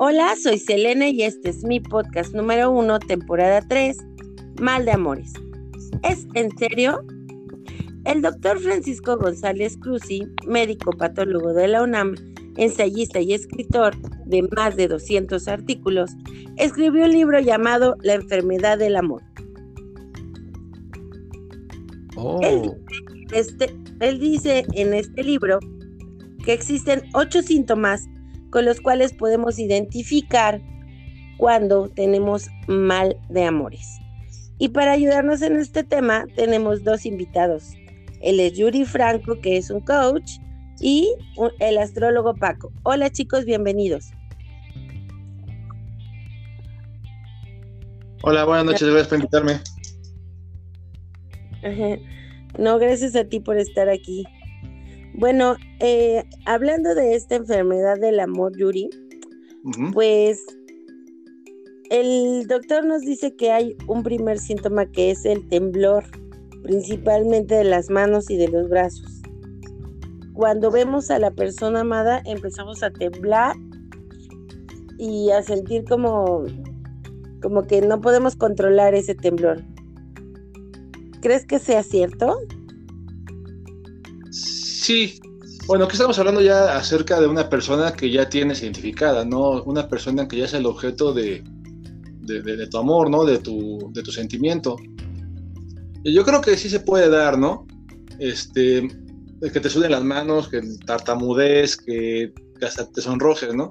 [0.00, 3.96] Hola, soy Selene y este es mi podcast número uno, temporada 3,
[4.60, 5.32] Mal de Amores.
[6.02, 7.00] ¿Es en serio?
[8.04, 12.16] El doctor Francisco González Cruzi, médico patólogo de la UNAM,
[12.56, 13.96] ensayista y escritor
[14.26, 16.10] de más de 200 artículos,
[16.56, 19.22] escribió un libro llamado La enfermedad del amor.
[22.16, 22.40] Oh.
[22.42, 22.72] Él,
[23.32, 25.60] este, él dice en este libro
[26.44, 28.08] que existen ocho síntomas
[28.54, 30.62] con los cuales podemos identificar
[31.38, 33.98] cuando tenemos mal de amores.
[34.58, 37.72] Y para ayudarnos en este tema tenemos dos invitados.
[38.22, 40.38] Él es Yuri Franco, que es un coach,
[40.78, 41.12] y
[41.58, 42.70] el astrólogo Paco.
[42.84, 44.12] Hola chicos, bienvenidos.
[48.22, 49.60] Hola, buenas noches, gracias por invitarme.
[52.56, 54.24] No, gracias a ti por estar aquí.
[55.16, 58.90] Bueno, eh, hablando de esta enfermedad del amor, Yuri,
[59.92, 60.44] pues
[61.88, 66.04] el doctor nos dice que hay un primer síntoma que es el temblor,
[66.64, 69.22] principalmente de las manos y de los brazos.
[70.32, 73.54] Cuando vemos a la persona amada empezamos a temblar
[74.98, 76.44] y a sentir como,
[77.40, 79.62] como que no podemos controlar ese temblor.
[81.20, 82.36] ¿Crees que sea cierto?
[84.84, 85.18] Sí,
[85.66, 89.62] bueno, que estamos hablando ya acerca de una persona que ya tienes identificada, ¿no?
[89.62, 91.42] Una persona que ya es el objeto de,
[92.20, 93.24] de, tu amor, ¿no?
[93.24, 94.76] De tu, de tu sentimiento.
[96.04, 97.66] Yo creo que sí se puede dar, ¿no?
[98.18, 98.86] Este,
[99.50, 103.70] que te suden las manos, que tartamudez, que, hasta te sonrojes, ¿no?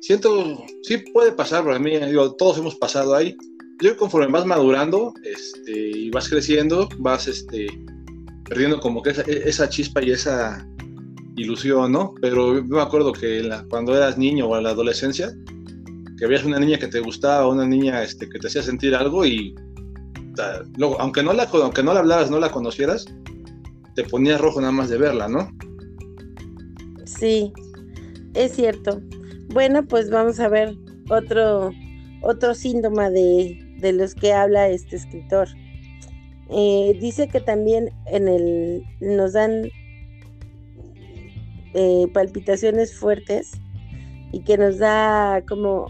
[0.00, 3.36] Siento, sí puede pasar para mí, digo, todos hemos pasado ahí.
[3.80, 7.68] Yo conforme vas madurando este, y vas creciendo, vas este,
[8.52, 9.14] perdiendo como que
[9.46, 10.68] esa, chispa y esa
[11.36, 12.12] ilusión, ¿no?
[12.20, 15.32] Pero me acuerdo que cuando eras niño o en la adolescencia,
[16.18, 19.24] que veías una niña que te gustaba, una niña este, que te hacía sentir algo
[19.24, 19.54] y
[20.76, 23.06] luego, aunque no la aunque no la no la conocieras,
[23.94, 25.50] te ponías rojo nada más de verla, ¿no?
[27.06, 27.54] Sí,
[28.34, 29.00] es cierto.
[29.48, 30.76] Bueno, pues vamos a ver
[31.08, 31.70] otro
[32.20, 35.48] otro síntoma de, de los que habla este escritor.
[36.54, 39.70] Eh, dice que también en el nos dan
[41.72, 43.52] eh, palpitaciones fuertes
[44.32, 45.86] y que nos da como,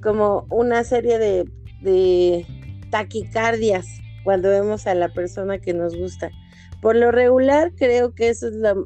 [0.00, 2.46] como una serie de,
[2.90, 3.86] taquicardias
[4.22, 6.30] cuando vemos a la persona que nos gusta.
[6.80, 8.84] Por lo regular, creo que eso es lo,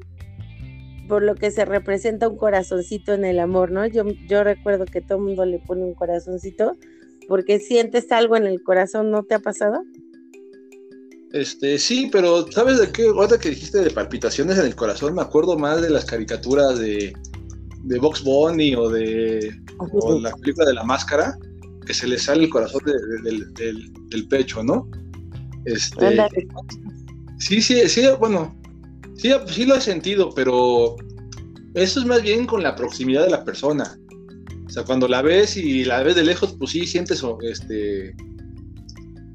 [1.07, 3.87] por lo que se representa un corazoncito en el amor, ¿no?
[3.87, 6.77] Yo, yo recuerdo que todo el mundo le pone un corazoncito
[7.29, 9.83] porque sientes algo en el corazón, ¿no te ha pasado?
[11.33, 13.07] Este, sí, pero ¿sabes de qué?
[13.07, 17.15] Ahora que dijiste de palpitaciones en el corazón, me acuerdo más de las caricaturas de,
[17.85, 19.55] de Box Bunny o de
[20.21, 21.39] la película de la máscara,
[21.87, 22.83] que se le sale el corazón
[23.25, 24.89] del, pecho, ¿no?
[25.65, 26.19] Este,
[27.39, 28.55] sí, sí, sí, bueno,
[29.17, 30.97] sí, sí lo he sentido, pero
[31.75, 33.99] eso es más bien con la proximidad de la persona.
[34.67, 38.15] O sea, cuando la ves y la ves de lejos, pues sí sientes este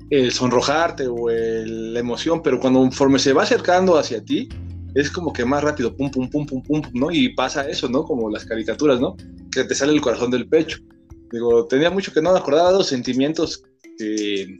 [0.09, 4.47] el sonrojarte o la emoción, pero cuando conforme se va acercando hacia ti,
[4.95, 7.12] es como que más rápido, pum, pum, pum, pum, pum, ¿no?
[7.12, 8.03] Y pasa eso, ¿no?
[8.03, 9.16] Como las caricaturas, ¿no?
[9.51, 10.79] Que te sale el corazón del pecho.
[11.31, 13.63] Digo, tenía mucho que no me acordaba de los sentimientos
[13.97, 14.57] que,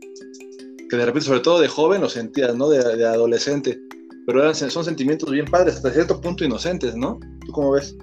[0.90, 2.70] que de repente, sobre todo de joven, los sentías, ¿no?
[2.70, 3.80] De, adolescente.
[4.26, 7.20] Pero eran, son sentimientos bien padres, hasta cierto punto inocentes, ¿no?
[7.46, 7.96] ¿Tú cómo ves?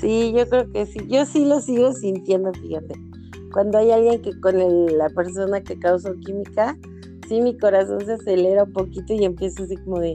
[0.00, 0.98] Sí, yo creo que sí.
[1.08, 3.11] Yo sí lo sigo sintiendo, fíjate
[3.52, 4.56] cuando hay alguien que con
[4.96, 6.76] la persona que causó química,
[7.28, 10.14] sí, mi corazón se acelera un poquito y empiezo así como de,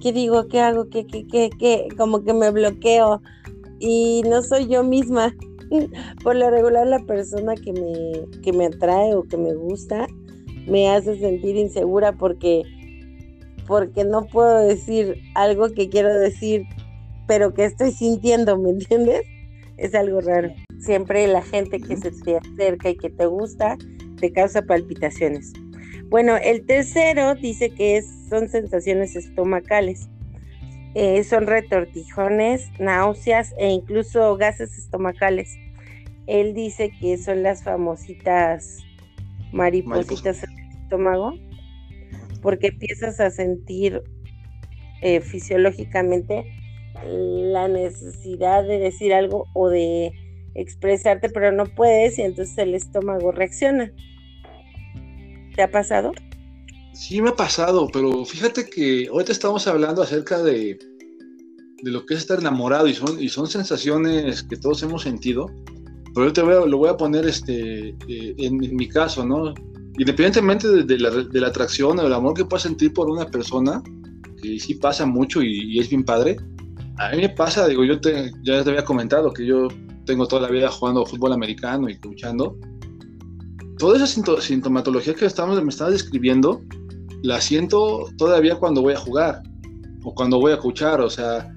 [0.00, 0.48] ¿qué digo?
[0.48, 0.88] ¿Qué hago?
[0.88, 1.88] ¿Qué, qué, qué, qué?
[1.96, 3.22] Como que me bloqueo
[3.78, 5.34] y no soy yo misma.
[6.22, 10.06] Por lo regular, la persona que me, que me atrae o que me gusta
[10.66, 12.62] me hace sentir insegura porque,
[13.66, 16.64] porque no puedo decir algo que quiero decir,
[17.26, 19.22] pero que estoy sintiendo, ¿me entiendes?
[19.76, 20.50] Es algo raro.
[20.78, 23.76] Siempre la gente que se te acerca y que te gusta
[24.20, 25.52] te causa palpitaciones.
[26.08, 30.08] Bueno, el tercero dice que son sensaciones estomacales.
[30.94, 35.56] Eh, son retortijones, náuseas e incluso gases estomacales.
[36.26, 38.78] Él dice que son las famositas
[39.52, 41.34] maripositas en el estómago,
[42.42, 44.02] porque empiezas a sentir
[45.02, 46.44] eh, fisiológicamente
[47.04, 50.12] la necesidad de decir algo o de
[50.54, 53.90] expresarte, pero no puedes y entonces el estómago reacciona.
[55.54, 56.12] ¿Te ha pasado?
[56.92, 60.78] Sí, me ha pasado, pero fíjate que ahorita estamos hablando acerca de,
[61.82, 65.50] de lo que es estar enamorado y son, y son sensaciones que todos hemos sentido,
[66.14, 69.52] pero yo te voy a, lo voy a poner este, eh, en, mi caso, ¿no?
[69.98, 73.82] Independientemente de, la, de, la, atracción o del amor que puedas sentir por una persona,
[74.40, 76.36] que sí pasa mucho y, es bien padre,
[76.98, 79.68] a mí me pasa, digo, yo te, ya te había comentado que yo
[80.04, 82.56] tengo toda la vida jugando fútbol americano y luchando.
[83.78, 86.62] Toda esa sintomatología que estamos, me estabas describiendo,
[87.22, 89.42] la siento todavía cuando voy a jugar
[90.04, 91.52] o cuando voy a escuchar, o sea,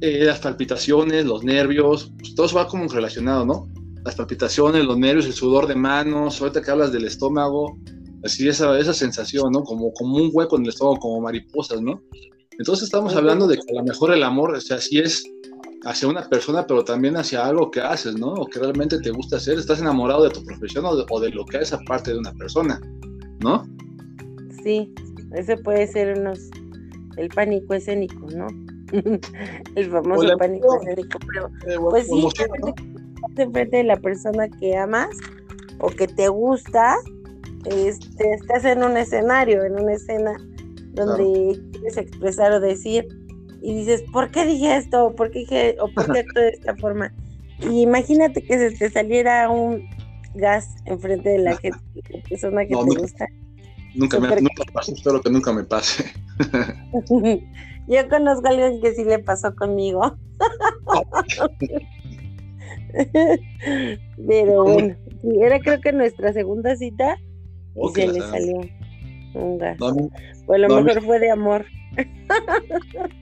[0.00, 3.68] eh, las palpitaciones, los nervios, pues todo eso va como relacionado, ¿no?
[4.04, 7.78] Las palpitaciones, los nervios, el sudor de manos, ahorita que hablas del estómago,
[8.24, 9.62] así esa, esa sensación, ¿no?
[9.62, 12.02] Como, como un hueco en el estómago, como mariposas, ¿no?
[12.58, 15.24] Entonces estamos hablando de que a lo mejor el amor, o sea, sí es
[15.84, 18.28] hacia una persona, pero también hacia algo que haces, ¿no?
[18.34, 19.58] O que realmente te gusta hacer.
[19.58, 22.32] Estás enamorado de tu profesión o de, o de lo que es aparte de una
[22.34, 22.80] persona,
[23.40, 23.64] ¿no?
[24.62, 24.92] Sí,
[25.34, 26.50] ese puede ser unos,
[27.16, 28.46] el pánico escénico, ¿no?
[29.74, 32.28] el famoso pánico escénico, pero eh, pues sí,
[32.60, 32.74] ¿no?
[33.36, 35.16] enfrente de la persona que amas
[35.78, 36.96] o que te gusta,
[37.64, 40.36] este, estás en un escenario, en una escena
[40.92, 43.08] donde quieres expresar o decir
[43.62, 45.14] y dices, ¿por qué dije esto?
[45.14, 47.12] ¿Por qué dije, o por qué de esta forma?
[47.60, 49.88] Y imagínate que se te saliera un
[50.34, 51.78] gas enfrente de la, gente,
[52.10, 53.26] la persona que te gusta.
[53.94, 56.04] Nunca me, nunca pasa, espero que nunca me pase.
[57.88, 60.16] Yo conozco a alguien que sí le pasó conmigo.
[64.26, 64.96] Pero bueno,
[65.40, 67.16] era creo que nuestra segunda cita
[67.74, 68.60] y se le salió
[69.34, 69.78] un gas.
[69.80, 70.10] o
[70.52, 71.64] a lo mejor fue de amor.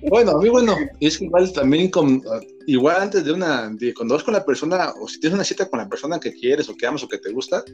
[0.08, 2.22] Bueno, a mí, bueno, es igual también, con,
[2.66, 5.78] igual antes de una, cuando vas con la persona, o si tienes una cita con
[5.78, 7.64] la persona que quieres, o que amas, o que te gusta,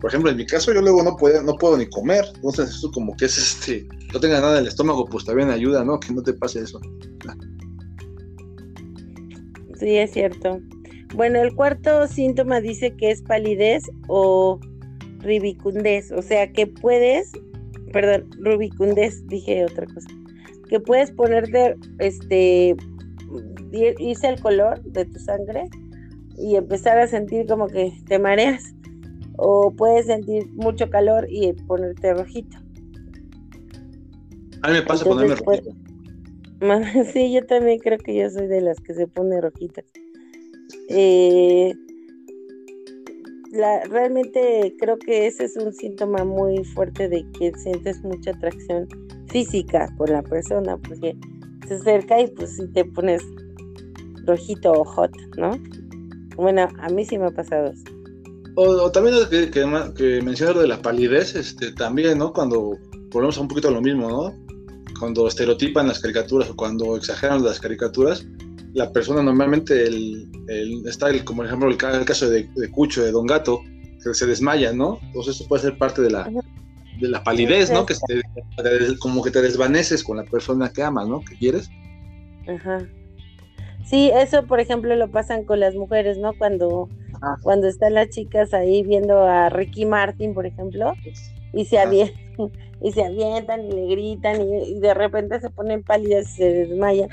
[0.00, 2.90] por ejemplo, en mi caso yo luego no puedo, no puedo ni comer, entonces eso
[2.90, 5.98] como que es este, no tengas nada en el estómago, pues también ayuda, ¿no?
[5.98, 6.80] Que no te pase eso.
[9.78, 10.60] Sí, es cierto.
[11.14, 14.60] Bueno, el cuarto síntoma dice que es palidez o
[15.20, 17.32] rubicundez, o sea que puedes,
[17.96, 20.08] perdón, rubicundez, dije otra cosa,
[20.68, 22.76] que puedes ponerte, este,
[23.72, 25.64] irse el color de tu sangre
[26.36, 28.74] y empezar a sentir como que te mareas
[29.38, 32.58] o puedes sentir mucho calor y ponerte rojito.
[34.60, 35.62] A mí me pasa ponerme pues,
[36.60, 37.04] rojito.
[37.14, 39.86] sí, yo también creo que yo soy de las que se pone rojitas.
[40.90, 41.72] Eh,
[43.90, 48.88] realmente creo que ese es un síntoma muy fuerte de que sientes mucha atracción
[49.28, 51.16] física por la persona, porque
[51.66, 53.22] se acerca y pues si te pones
[54.26, 55.52] rojito o hot, ¿no?
[56.36, 57.72] Bueno, a mí sí me ha pasado.
[58.56, 62.32] O, también que, que, de la palidez, este, también, ¿no?
[62.32, 62.72] Cuando
[63.10, 64.34] volvemos a un poquito a lo mismo, ¿no?
[64.98, 68.26] Cuando estereotipan las caricaturas o cuando exageran las caricaturas,
[68.76, 70.28] la persona normalmente el,
[70.86, 73.62] está el, como por ejemplo el, caso de, Cucho, de Don Gato,
[74.04, 74.98] que se desmaya, ¿no?
[75.02, 76.30] Entonces eso puede ser parte de la,
[77.00, 77.86] de la palidez, ¿no?
[77.86, 77.94] Que
[79.00, 81.22] como que te desvaneces con la persona que amas, ¿no?
[81.22, 81.70] Que quieres.
[82.46, 82.86] Ajá.
[83.86, 86.34] Sí, eso por ejemplo lo pasan con las mujeres, ¿no?
[86.36, 86.90] Cuando
[87.42, 90.92] cuando están las chicas ahí viendo a Ricky Martin, por ejemplo,
[91.52, 92.20] y se, avientan,
[92.82, 97.08] y se avientan y le gritan y, de repente se ponen pálidas y se desmayan.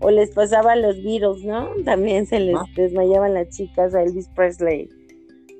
[0.00, 1.70] O les pasaba a los virus, ¿no?
[1.84, 4.88] También se les desmayaban las chicas a Elvis Presley.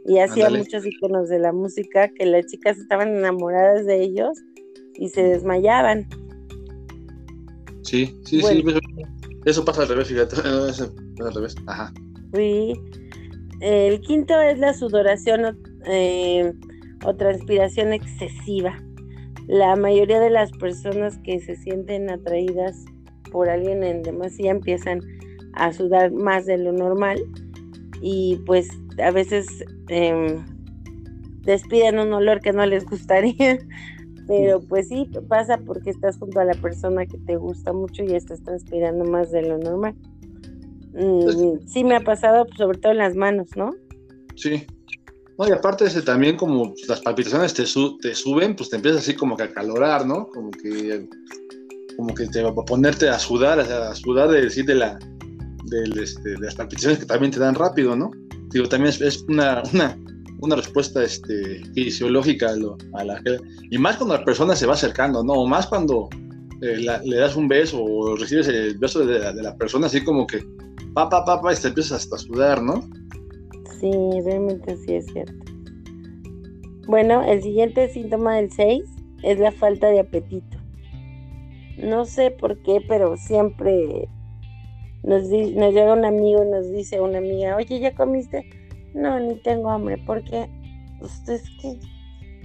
[0.06, 4.38] Y hacía muchos iconos de la música que las chicas estaban enamoradas de ellos
[4.94, 6.08] y se desmayaban.
[7.82, 8.64] Sí, sí, sí.
[9.44, 10.36] Eso pasa al revés, fíjate.
[10.70, 11.54] Eso pasa al revés.
[11.66, 11.92] Ajá.
[12.34, 12.74] Sí.
[13.60, 16.52] El quinto es la sudoración eh,
[17.04, 18.80] o transpiración excesiva.
[19.46, 22.84] La mayoría de las personas que se sienten atraídas
[23.30, 25.00] por alguien en demasía empiezan
[25.54, 27.22] a sudar más de lo normal
[28.00, 28.68] y pues
[29.02, 29.46] a veces
[29.88, 30.38] eh,
[31.42, 33.58] despiden un olor que no les gustaría,
[34.26, 38.14] pero pues sí pasa porque estás junto a la persona que te gusta mucho y
[38.14, 39.94] estás transpirando más de lo normal.
[40.92, 43.74] Mm, sí me ha pasado, pues, sobre todo en las manos, ¿no?
[44.36, 44.66] Sí.
[45.38, 49.14] No, y aparte ese también como las palpitaciones te, te suben, pues te empiezas así
[49.14, 50.26] como que a calorar, ¿no?
[50.28, 51.08] Como que
[51.98, 54.98] como que te va a ponerte a sudar, a sudar de decir de la
[56.00, 58.10] este, de, las palpitaciones que también te dan rápido, ¿no?
[58.50, 59.98] Digo, también es, una, una,
[60.40, 63.20] una, respuesta este, fisiológica a, lo, a, la
[63.68, 65.32] y más cuando la persona se va acercando, ¿no?
[65.34, 66.08] O más cuando
[66.62, 70.02] eh, le das un beso o recibes el beso de la, de la persona, así
[70.02, 70.42] como que
[70.94, 72.88] papá, papá, y te empiezas hasta a sudar, ¿no?
[73.80, 73.90] Sí,
[74.24, 75.34] realmente sí es cierto.
[76.86, 78.84] Bueno, el siguiente síntoma del 6
[79.24, 80.57] es la falta de apetito.
[81.82, 84.08] No sé por qué, pero siempre
[85.02, 88.44] nos, llega un amigo y nos dice una amiga, oye, ¿ya comiste?
[88.94, 90.48] no, ni tengo hambre, porque
[90.98, 91.78] pues, es que,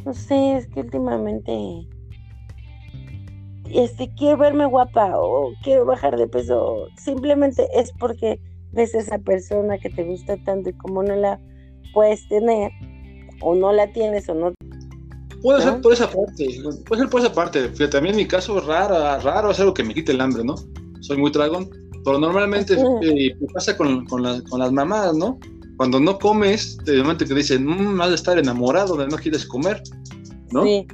[0.06, 1.88] no sé, es que últimamente,
[3.72, 8.40] este, quiero verme guapa o quiero bajar de peso, simplemente es porque
[8.72, 11.40] ves a esa persona que te gusta tanto y como no la
[11.94, 12.72] puedes tener,
[13.42, 14.54] o no la tienes o no
[15.44, 17.70] Puede ser por esa parte, puede ser por esa parte.
[17.98, 20.56] A mí en mi caso raro, raro es algo que me quite el hambre, ¿no?
[21.02, 21.70] Soy muy dragón,
[22.06, 25.38] pero normalmente eh, pasa con, con, con, las mamás, ¿no?
[25.76, 29.84] Cuando no comes, momento que dicen, mmm, has de estar enamorado de no quieres comer,
[30.52, 30.64] ¿no?
[30.64, 30.88] Sí.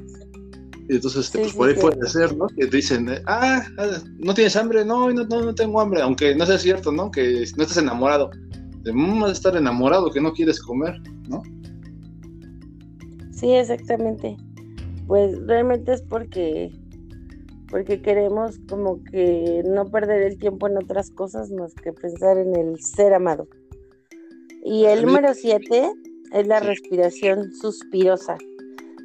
[0.89, 2.47] Y entonces, este, pues por ahí puede ser, ¿no?
[2.47, 4.83] Que dicen, ah, ah, ¿no tienes hambre?
[4.83, 7.11] No, no, no, no tengo hambre, aunque no sea cierto, ¿no?
[7.11, 8.31] Que no estás enamorado.
[8.81, 10.95] De, mmm, has de estar enamorado que no quieres comer,
[11.27, 11.43] ¿no?
[13.39, 14.35] Sí, exactamente.
[15.07, 16.71] Pues realmente es porque
[17.71, 22.55] porque queremos como que no perder el tiempo en otras cosas más que pensar en
[22.55, 23.47] el ser amado.
[24.63, 25.91] Y el número siete
[26.33, 28.37] es la respiración suspirosa.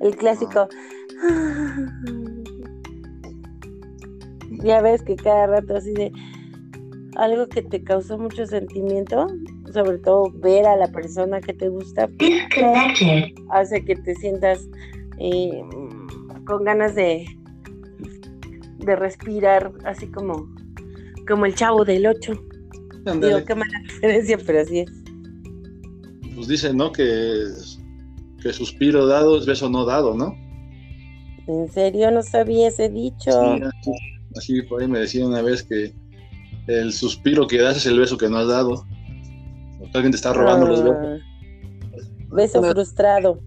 [0.01, 0.69] El clásico.
[4.63, 6.11] Ya ves que cada rato así de
[7.17, 9.27] algo que te causó mucho sentimiento,
[9.75, 12.09] sobre todo ver a la persona que te gusta,
[13.51, 14.67] hace que te sientas
[15.19, 15.51] eh,
[16.47, 17.27] con ganas de,
[18.79, 20.49] de respirar, así como,
[21.27, 22.33] como el chavo del 8.
[23.21, 24.91] Digo, qué mala referencia, pero así es.
[26.35, 26.93] Pues dicen, ¿no?
[26.93, 27.45] Que,
[28.41, 30.35] que suspiro dado es beso no dado, ¿no?
[31.47, 33.31] ¿En serio no sabía ese dicho?
[33.83, 33.93] Sí,
[34.37, 35.93] así por ahí me decían una vez que
[36.67, 38.87] el suspiro que das es el beso que no has dado.
[39.95, 40.99] Alguien te está robando los besos.
[41.01, 41.19] Ah,
[42.33, 43.41] beso frustrado.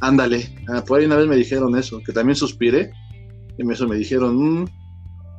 [0.00, 2.90] Ándale, ah, por ahí una vez me dijeron eso, que también suspiré.
[3.56, 4.66] Y eso me dijeron, mm,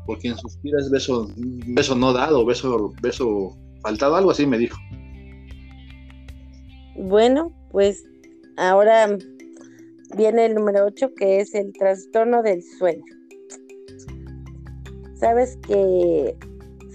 [0.05, 4.77] por quien suspira es beso, beso no dado, beso, beso faltado, algo así me dijo.
[6.96, 8.05] Bueno, pues
[8.58, 9.17] ahora
[10.15, 13.03] viene el número 8, que es el trastorno del sueño.
[15.15, 16.38] Sabes que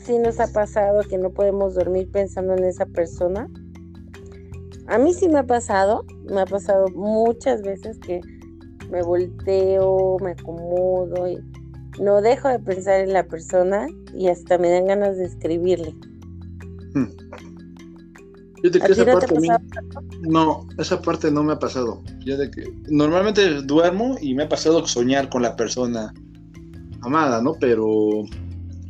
[0.05, 3.49] sí nos ha pasado que no podemos dormir pensando en esa persona.
[4.87, 8.21] A mí sí me ha pasado, me ha pasado muchas veces que
[8.91, 11.39] me volteo, me acomodo y
[12.01, 15.95] no dejo de pensar en la persona y hasta me dan ganas de escribirle.
[16.95, 17.09] Hmm.
[18.63, 19.35] esa parte
[20.23, 22.03] no, esa parte no me ha pasado.
[22.25, 26.13] de que normalmente duermo y me ha pasado soñar con la persona
[27.01, 27.55] amada, ¿no?
[27.59, 28.25] Pero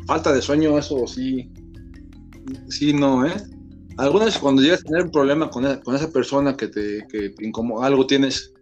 [0.07, 1.51] falta de sueño, eso sí,
[2.69, 3.35] sí, no, ¿eh?
[3.97, 7.33] Algunas cuando llegas a tener un problema con, esa, con esa persona que te, que
[7.53, 8.53] como algo tienes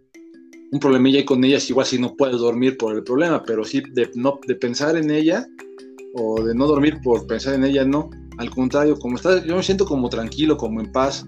[0.71, 3.81] un problemilla y con ella, igual si no puedes dormir por el problema, pero sí
[3.93, 5.47] de, no, de pensar en ella
[6.15, 8.09] o de no dormir por pensar en ella, no.
[8.37, 11.25] Al contrario, como está, yo me siento como tranquilo, como en paz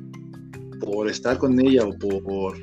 [0.79, 2.57] por estar con ella o por,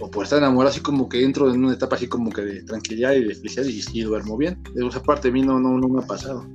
[0.00, 2.62] o por estar enamorado, así como que entro en una etapa así como que de
[2.62, 4.62] tranquilidad y de felicidad y, duermo bien.
[4.74, 6.46] De esa parte a mí no, no, no me ha pasado.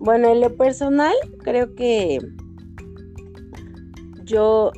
[0.00, 2.18] Bueno, en lo personal, creo que
[4.24, 4.72] yo,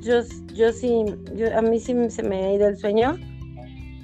[0.00, 0.20] yo,
[0.54, 1.04] yo sí,
[1.34, 3.16] yo, a mí sí se me ha ido el sueño,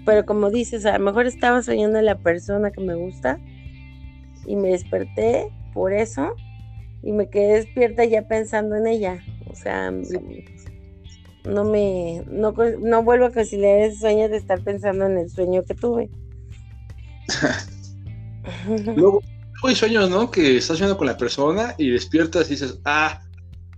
[0.04, 3.38] pero como dices, a lo mejor estaba soñando en la persona que me gusta
[4.46, 6.34] y me desperté por eso
[7.02, 9.20] y me quedé despierta ya pensando en ella.
[9.50, 9.90] O sea,
[11.44, 15.64] no me, no, no vuelvo a conciliar ese sueño de estar pensando en el sueño
[15.64, 16.10] que tuve.
[18.96, 19.22] Luego,
[19.62, 20.30] hay sueños, ¿no?
[20.30, 23.22] Que estás soñando con la persona y despiertas y dices, ah,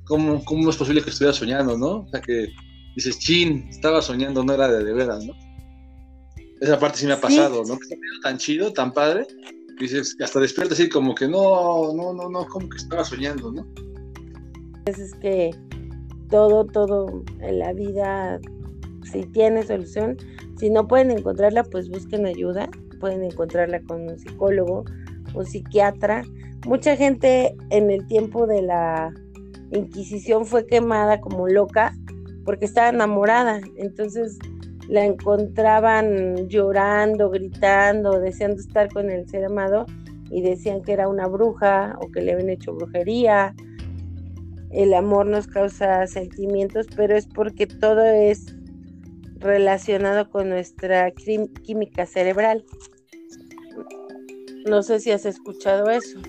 [0.04, 2.00] ¿cómo, cómo es posible que estuviera soñando, no?
[2.00, 2.48] O sea, que
[2.96, 5.34] dices, chin, estaba soñando, no era de, de veras, ¿no?
[6.60, 7.76] Esa parte sí me ha pasado, ¿no?
[7.78, 9.26] Que tan chido, tan padre,
[9.80, 13.66] dices, hasta despiertas así como que no, no, no, no, como que estaba soñando, ¿no?
[14.86, 15.50] Es que
[16.32, 18.40] todo, todo en la vida,
[19.04, 20.16] si tiene solución,
[20.56, 22.70] si no pueden encontrarla, pues busquen ayuda,
[23.00, 24.84] pueden encontrarla con un psicólogo,
[25.34, 26.22] un psiquiatra.
[26.66, 29.12] Mucha gente en el tiempo de la
[29.72, 31.94] Inquisición fue quemada como loca
[32.44, 34.38] porque estaba enamorada, entonces
[34.88, 39.84] la encontraban llorando, gritando, deseando estar con el ser amado
[40.30, 43.54] y decían que era una bruja o que le habían hecho brujería
[44.72, 48.54] el amor nos causa sentimientos, pero es porque todo es
[49.38, 52.64] relacionado con nuestra química cerebral.
[54.66, 56.20] No sé si has escuchado eso.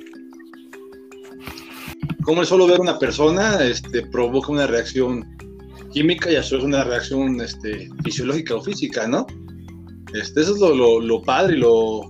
[2.24, 5.26] Como el solo ver una persona este, provoca una reacción
[5.92, 9.28] química y eso es una reacción este, fisiológica o física, ¿no?
[10.14, 10.60] Este, eso es
[11.06, 12.02] lo, padre y lo,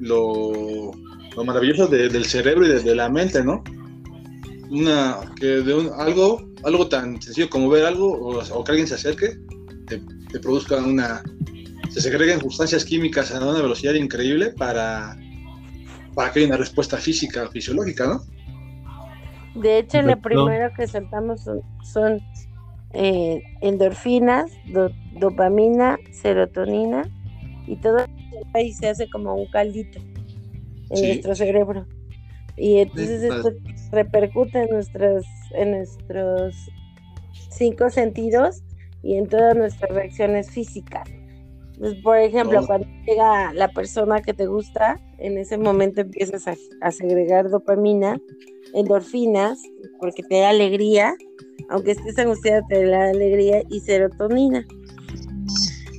[0.00, 0.92] lo,
[1.44, 3.62] maravilloso del cerebro y de, la mente, ¿no?
[4.70, 8.94] Una, que de un, algo, algo tan sencillo como ver algo o, que alguien se
[8.94, 9.36] acerque,
[9.86, 10.00] te,
[10.30, 11.22] te, produzca una,
[11.90, 15.16] se segreguen sustancias químicas a una velocidad increíble para,
[16.14, 18.22] para que haya una respuesta física o fisiológica, ¿no?
[19.54, 21.42] De hecho, lo primero que soltamos
[21.82, 22.20] son,
[22.92, 24.50] eh, endorfinas,
[25.18, 27.08] dopamina, serotonina
[27.66, 28.04] y todo
[28.54, 30.00] ahí se hace como un caldito
[30.90, 31.86] en nuestro cerebro.
[32.56, 33.52] Y entonces esto
[33.90, 36.54] repercute en nuestros, en nuestros
[37.50, 38.62] cinco sentidos
[39.02, 41.08] y en todas nuestras reacciones físicas.
[42.02, 46.90] por ejemplo, cuando llega la persona que te gusta, en ese momento empiezas a, a,
[46.90, 48.18] segregar dopamina,
[48.74, 49.60] endorfinas,
[49.98, 51.14] porque te da alegría,
[51.70, 54.66] aunque estés angustiada, te da alegría, y serotonina.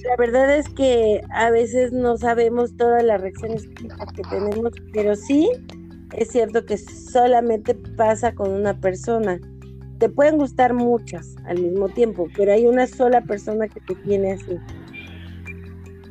[0.04, 5.50] La verdad es que a veces no sabemos todas las reacciones que tenemos, pero sí
[6.16, 9.40] es cierto que solamente pasa con una persona.
[10.00, 14.34] Te pueden gustar muchas al mismo tiempo, pero hay una sola persona que te tiene
[14.34, 14.58] así.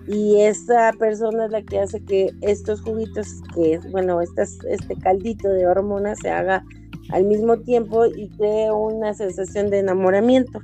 [0.07, 5.66] Y esa persona es la que hace que estos juguitos, que bueno, este caldito de
[5.66, 6.64] hormonas se haga
[7.11, 10.61] al mismo tiempo y cree una sensación de enamoramiento.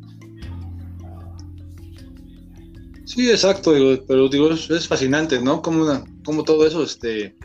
[3.04, 3.72] Sí, exacto,
[4.06, 5.62] pero digo, es, fascinante, ¿no?
[5.62, 7.36] Como, una, como todo eso, este,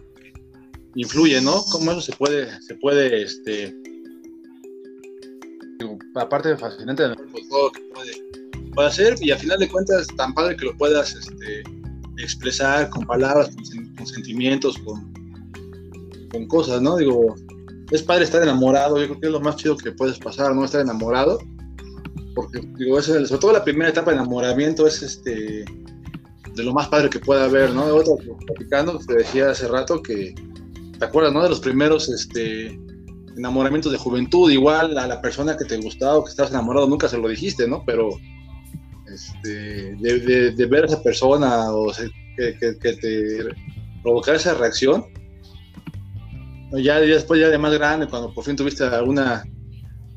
[0.95, 1.63] influye, ¿no?
[1.71, 3.75] Cómo eso se puede, se puede, este,
[6.15, 10.55] aparte de fascinante, pues, todo que puede, hacer y al final de cuentas tan padre
[10.55, 11.63] que lo puedas este,
[12.17, 13.51] expresar con palabras,
[13.98, 15.13] con, sentimientos, con,
[16.31, 16.95] con cosas, ¿no?
[16.95, 17.36] Digo,
[17.91, 20.63] es padre estar enamorado, yo creo que es lo más chido que puedes pasar, ¿no?
[20.63, 21.39] Estar enamorado,
[22.33, 25.65] porque digo, es sobre todo la primera etapa de enamoramiento es este
[26.55, 27.86] de lo más padre que pueda haber, ¿no?
[27.86, 30.33] Otro platicando, te decía hace rato que
[31.01, 31.41] ¿te acuerdas, no?
[31.41, 32.79] De los primeros este,
[33.36, 37.08] enamoramientos de juventud, igual a la persona que te gustaba o que estabas enamorado, nunca
[37.08, 37.84] se lo dijiste, ¿no?
[37.88, 38.10] Pero
[39.12, 41.91] este, de, ver a esa persona o
[42.38, 43.45] que, te
[44.04, 45.08] provocara esa reacción,
[46.73, 49.43] ya, después ya de más grande, cuando por fin tuviste alguna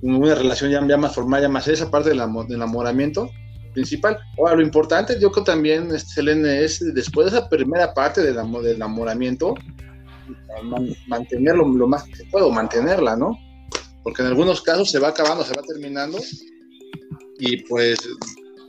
[0.03, 3.31] una relación ya, más formal, ya más esa parte del, enamoramiento
[3.73, 4.19] principal.
[4.37, 8.37] Ahora, lo importante, yo creo también, este, Selene, es después de esa primera parte del,
[8.63, 9.55] del enamoramiento,
[11.07, 13.39] mantenerlo lo más que puedo, mantenerla, ¿no?
[14.03, 16.19] Porque en algunos casos se va acabando, se va terminando
[17.39, 17.99] y pues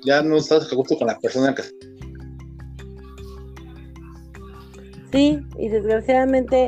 [0.06, 1.64] ya no estás a gusto con la persona que...
[5.12, 6.68] Sí, y desgraciadamente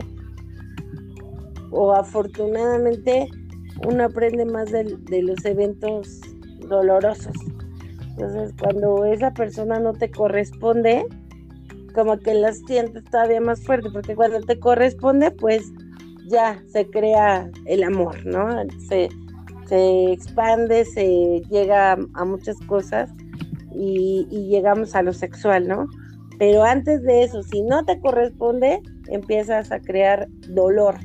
[1.71, 3.27] o afortunadamente
[3.85, 6.21] uno aprende más de, de los eventos
[6.67, 7.35] dolorosos.
[8.11, 11.05] Entonces, cuando esa persona no te corresponde,
[11.97, 15.63] como que las sientes todavía más fuerte, porque cuando te corresponde, pues
[16.27, 18.49] ya se crea el amor, ¿no?
[18.87, 19.09] Se,
[20.11, 23.09] expande, se llega a, muchas cosas
[23.73, 25.87] y, llegamos a lo sexual, ¿no?
[26.37, 30.97] Pero antes de eso, si no te corresponde, empiezas a crear dolor,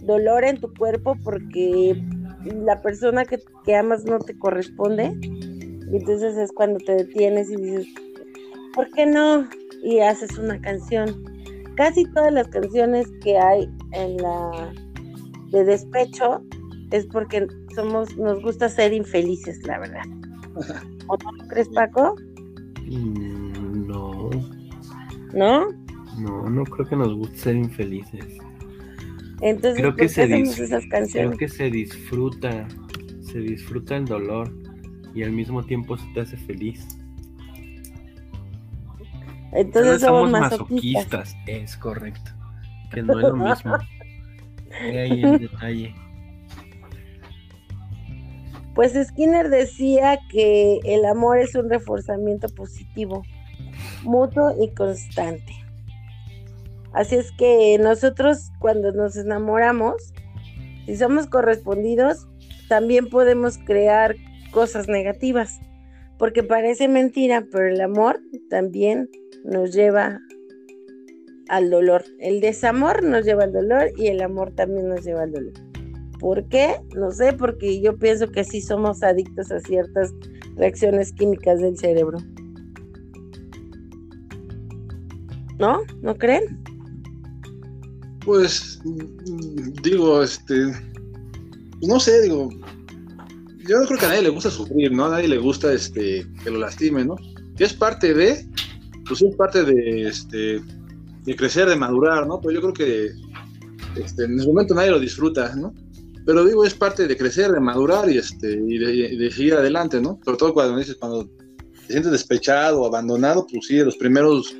[0.00, 1.96] dolor en tu cuerpo porque
[2.44, 5.16] la persona que, que amas no te corresponde.
[5.22, 7.86] Y entonces es cuando te detienes y dices,
[8.74, 9.46] ¿por qué no?
[9.82, 11.24] Y haces una canción.
[11.76, 14.72] Casi todas las canciones que hay en la
[15.50, 16.42] de despecho
[16.90, 20.02] es porque somos, nos gusta ser infelices, la verdad.
[21.06, 22.16] ¿O no crees, Paco?
[22.86, 24.30] Mm, no.
[25.32, 25.68] ¿No?
[26.18, 28.38] No, no creo que nos guste ser infelices.
[29.40, 31.36] Entonces, creo que se esas canciones?
[31.36, 32.66] Creo que se disfruta,
[33.20, 34.50] se disfruta el dolor
[35.14, 36.97] y al mismo tiempo se te hace feliz.
[39.52, 41.36] Entonces somos, masoquistas.
[41.46, 42.30] Es correcto.
[42.92, 43.76] Que no es lo mismo.
[44.80, 45.94] ahí el detalle.
[48.74, 53.24] Pues Skinner decía que el amor es un reforzamiento positivo,
[54.04, 55.52] mutuo y constante.
[56.92, 60.12] Así es que nosotros cuando nos enamoramos,
[60.86, 62.28] si somos correspondidos,
[62.68, 64.14] también podemos crear
[64.52, 65.58] cosas negativas,
[66.16, 69.08] porque parece mentira, pero el amor también
[69.48, 70.20] nos lleva
[71.48, 72.04] al dolor.
[72.18, 75.52] El desamor nos lleva al dolor y el amor también nos lleva al dolor.
[76.20, 76.76] ¿Por qué?
[76.94, 80.12] No sé, porque yo pienso que sí somos adictos a ciertas
[80.56, 82.18] reacciones químicas del cerebro.
[85.58, 85.80] ¿No?
[86.02, 86.60] ¿No creen?
[88.24, 88.80] Pues
[89.82, 90.72] digo, este,
[91.82, 92.50] no sé, digo,
[93.66, 95.06] yo no creo que a nadie le gusta sufrir, ¿no?
[95.06, 97.16] A nadie le gusta este que lo lastime, ¿no?
[97.56, 98.46] Que es parte de,
[99.08, 100.60] pues es parte de, este,
[101.24, 102.40] de crecer, de madurar, ¿no?
[102.40, 103.10] Pero yo creo que
[104.00, 105.72] este, en ese momento nadie lo disfruta, ¿no?
[106.28, 110.20] pero digo, es parte de crecer, de madurar y, este, y de, seguir adelante, ¿no?
[110.22, 114.54] Sobre todo cuando dices, cuando te sientes despechado, abandonado, pues sí, los primeros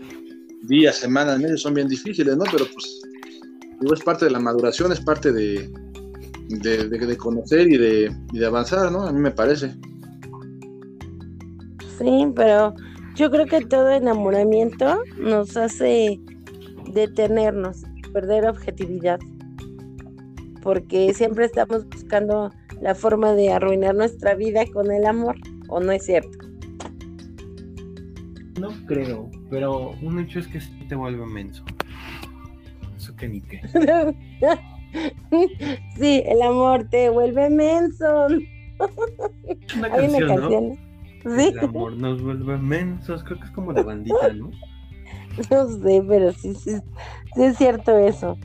[0.63, 2.45] días, semanas, meses son bien difíciles, ¿no?
[2.51, 3.03] Pero pues,
[3.83, 5.71] digo, es parte de la maduración, es parte de,
[6.49, 9.03] de, conocer y de, y de avanzar, ¿no?
[9.03, 9.77] A mí me parece.
[11.99, 12.75] Sí, pero
[13.19, 16.21] yo creo que todo enamoramiento nos hace
[16.93, 19.19] detenernos, perder objetividad,
[20.63, 25.35] porque siempre estamos buscando la forma de arruinar nuestra vida con el amor,
[25.69, 26.39] ¿o no es cierto?
[28.61, 31.65] No creo, pero un hecho es que te vuelve menso.
[32.97, 33.61] Eso que ni qué.
[35.99, 38.29] sí, el amor te vuelve menso.
[39.77, 40.88] Una Hay una canción.
[41.37, 41.49] ¿Sí?
[41.49, 44.51] El amor nos vuelve mensos, creo que es como de bandita, ¿no?
[45.51, 46.79] No sé, pero sí, sí,
[47.35, 48.37] sí es cierto eso.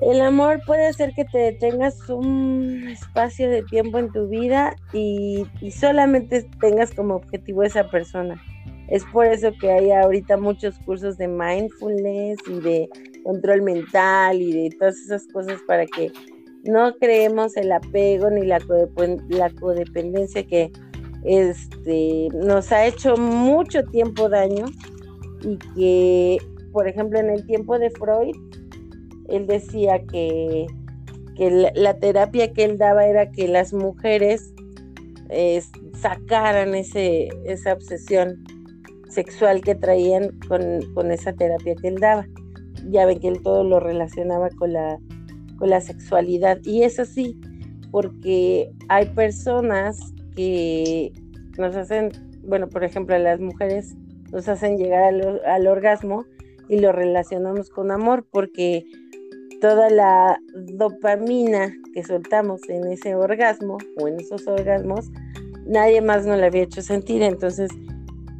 [0.00, 5.44] El amor puede hacer que te detengas un espacio de tiempo en tu vida y,
[5.60, 8.40] y, solamente tengas como objetivo esa persona.
[8.88, 12.88] Es por eso que hay ahorita muchos cursos de mindfulness y de
[13.24, 16.10] control mental y de todas esas cosas para que
[16.64, 18.60] no creemos el apego ni la,
[19.28, 20.70] la codependencia que
[21.24, 24.66] este, nos ha hecho mucho tiempo daño
[25.42, 26.38] y que,
[26.72, 28.34] por ejemplo, en el tiempo de Freud,
[29.28, 30.66] él decía que,
[31.74, 34.52] la, terapia que él daba era que las mujeres
[35.94, 38.42] sacaran ese, esa obsesión
[39.08, 42.26] sexual que traían con, esa terapia que él daba.
[42.90, 44.98] Ya ven que él todo lo relacionaba con la,
[45.58, 46.58] con la sexualidad.
[46.64, 47.38] Y es así,
[47.90, 49.98] porque hay personas
[50.38, 51.12] que
[51.58, 52.12] nos hacen,
[52.44, 53.96] bueno, por ejemplo, las mujeres
[54.30, 56.26] nos hacen llegar al, al orgasmo
[56.68, 58.86] y lo relacionamos con amor, porque
[59.60, 65.10] toda la dopamina que soltamos en ese orgasmo o en esos orgasmos,
[65.66, 67.22] nadie más nos la había hecho sentir.
[67.22, 67.72] Entonces,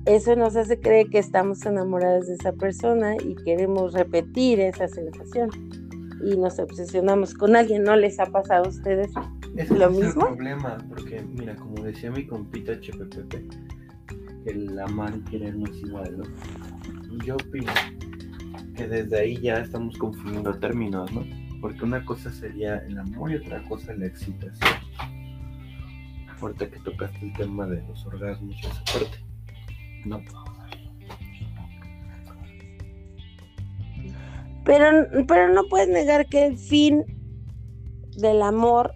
[0.06, 5.50] eso nos hace creer que estamos enamoradas de esa persona y queremos repetir esa sensación.
[6.22, 7.84] Y nos obsesionamos con alguien.
[7.84, 9.10] ¿No les ha pasado a ustedes
[9.70, 10.06] lo mismo?
[10.08, 13.34] Es el problema, porque mira, como decía mi compita HPPP,
[14.46, 16.24] el amar y querer no es igual, ¿no?
[17.24, 17.72] Yo opino
[18.76, 21.24] que desde ahí ya estamos confundiendo términos, ¿no?
[21.60, 24.70] Porque una cosa sería el amor y otra cosa la excitación.
[26.40, 29.18] Ahorita que tocaste el tema de los orgasmos y esa parte.
[30.04, 30.22] No.
[34.68, 37.02] Pero, pero no puedes negar que el fin
[38.18, 38.92] del amor,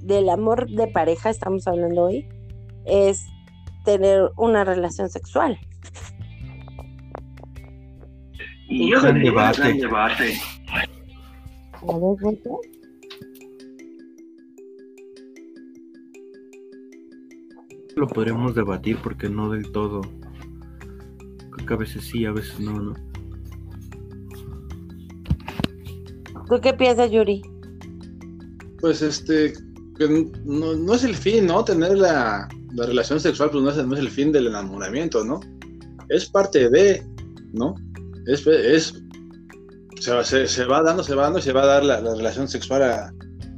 [0.00, 2.26] del amor de pareja, estamos hablando hoy,
[2.86, 3.26] es
[3.84, 5.58] tener una relación sexual.
[8.70, 9.74] Y gran debate.
[9.74, 10.32] debate.
[17.96, 20.00] Lo podríamos debatir porque no del todo.
[21.50, 23.13] Creo que a veces sí, a veces no, ¿no?
[26.48, 27.42] ¿Tú qué piensas, Yuri?
[28.80, 29.54] Pues este,
[29.98, 31.64] que no, es el fin, ¿no?
[31.64, 35.40] Tener la, relación sexual, pues no es, no es el fin del enamoramiento, ¿no?
[36.08, 37.02] Es parte de,
[37.52, 37.74] ¿no?
[38.26, 38.94] es, es
[40.00, 42.48] se, va, se, va dando, se va dando y se va a dar la, relación
[42.48, 42.82] sexual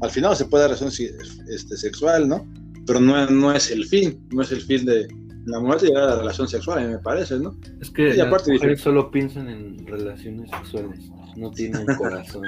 [0.02, 1.08] al final, se puede dar relación
[1.48, 2.46] este, sexual, ¿no?
[2.86, 5.08] Pero no, no es el fin, no es el fin de
[5.46, 7.56] la muerte llegar a la relación sexual, a mí me parece, ¿no?
[7.80, 12.44] Es que las mujeres solo piensan en relaciones sexuales, no tienen corazón.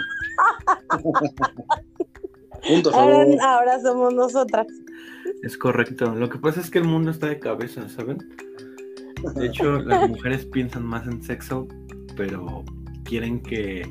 [2.93, 4.67] ahora, ahora somos nosotras.
[5.43, 6.15] Es correcto.
[6.15, 8.19] Lo que pasa es que el mundo está de cabeza, ¿saben?
[9.35, 11.69] De hecho, las mujeres piensan más en sexo
[12.19, 12.65] pero
[13.05, 13.89] quieren que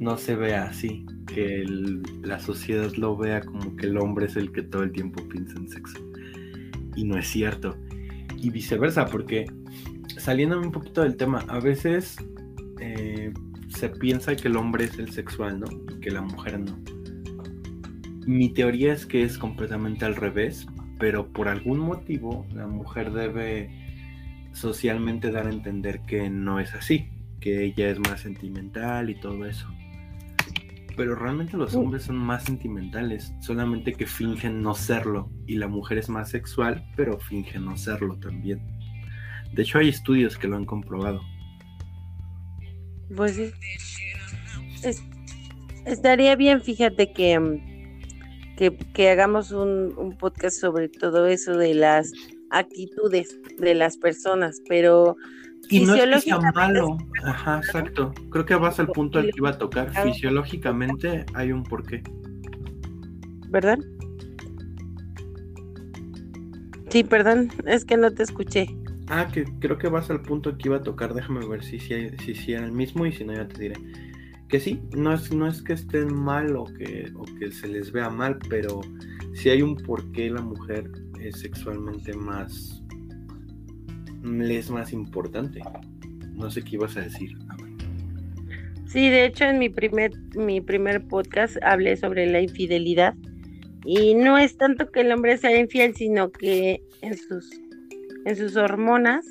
[0.00, 1.62] no se vea así, que
[2.22, 5.58] la sociedad lo vea como que el hombre es el que todo el tiempo piensa
[5.58, 5.98] en sexo.
[6.96, 7.76] Y no es cierto.
[8.40, 9.46] Y viceversa, porque
[10.16, 12.16] saliéndome un poquito del tema, a veces
[12.80, 13.32] eh,
[13.68, 15.66] se piensa que el hombre es el sexual, ¿no?
[15.94, 16.78] Y que la mujer no.
[18.26, 20.66] Mi teoría es que es completamente al revés,
[20.98, 23.70] pero por algún motivo la mujer debe
[24.52, 27.08] socialmente dar a entender que no es así
[27.40, 29.68] que ella es más sentimental y todo eso.
[30.98, 31.78] Pero realmente los mm.
[31.78, 35.30] hombres son más sentimentales, solamente que fingen no serlo.
[35.46, 38.60] Y la mujer es más sexual, pero finge no serlo también.
[39.54, 41.22] De hecho, hay estudios que lo han comprobado.
[43.14, 43.52] Pues sí.
[45.86, 47.62] estaría bien, fíjate que,
[48.92, 52.12] que, hagamos un, un, podcast sobre todo eso de las
[52.50, 55.16] actitudes de las personas, pero
[55.70, 56.98] y no es que sea malo.
[57.24, 58.12] Ajá, exacto.
[58.30, 59.92] Creo que vas al punto al que iba a tocar.
[60.02, 62.02] Fisiológicamente hay un porqué.
[63.48, 63.78] ¿verdad?
[66.90, 68.66] Sí, perdón, es que no te escuché.
[69.08, 71.14] Ah, que creo que vas al punto que iba a tocar.
[71.14, 73.74] Déjame ver si si, si, si era el mismo y si no ya te diré.
[74.48, 77.92] Que sí, no es, no es que estén mal o que, o que se les
[77.92, 78.80] vea mal, pero
[79.34, 82.82] si hay un por qué la mujer es sexualmente más...
[84.22, 85.60] le es más importante.
[86.34, 87.36] No sé qué ibas a decir.
[88.86, 93.14] Sí, de hecho en mi primer, mi primer podcast hablé sobre la infidelidad
[93.84, 97.50] y no es tanto que el hombre sea infiel, sino que en sus,
[98.24, 99.26] en sus hormonas,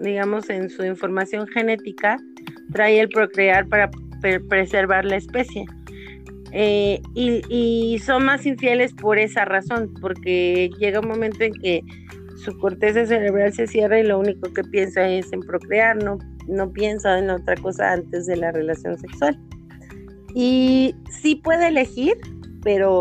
[0.00, 2.16] digamos en su información genética,
[2.72, 3.90] trae el procrear para
[4.48, 5.64] preservar la especie.
[6.52, 11.82] Eh, y, y, son más infieles por esa razón, porque llega un momento en que
[12.36, 16.72] su corteza cerebral se cierra y lo único que piensa es en procrear, no, no
[16.72, 19.38] piensa en otra cosa antes de la relación sexual.
[20.34, 22.14] Y sí puede elegir,
[22.62, 23.00] pero,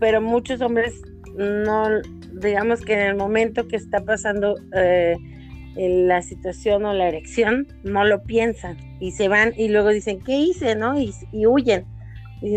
[0.00, 1.02] pero muchos hombres
[1.36, 1.88] no,
[2.32, 5.16] digamos que en el momento que está pasando eh,
[5.76, 10.36] la situación o la erección, no lo piensan y se van y luego dicen, ¿qué
[10.38, 10.74] hice?
[10.74, 10.98] ¿no?
[10.98, 11.84] Y, y huyen.
[12.40, 12.56] Y,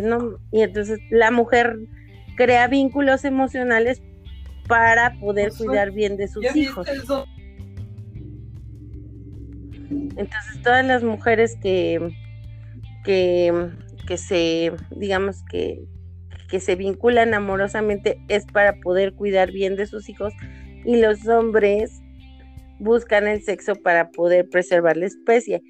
[0.52, 1.78] y entonces la mujer
[2.36, 4.02] crea vínculos emocionales
[4.68, 6.88] para poder cuidar bien de sus hijos.
[9.90, 12.14] Entonces todas las mujeres que,
[13.04, 13.70] que,
[14.08, 15.84] que se, digamos que,
[16.50, 20.34] que se vinculan amorosamente es para poder cuidar bien de sus hijos
[20.86, 22.02] y los hombres
[22.80, 25.62] buscan el sexo para poder preservar la especie.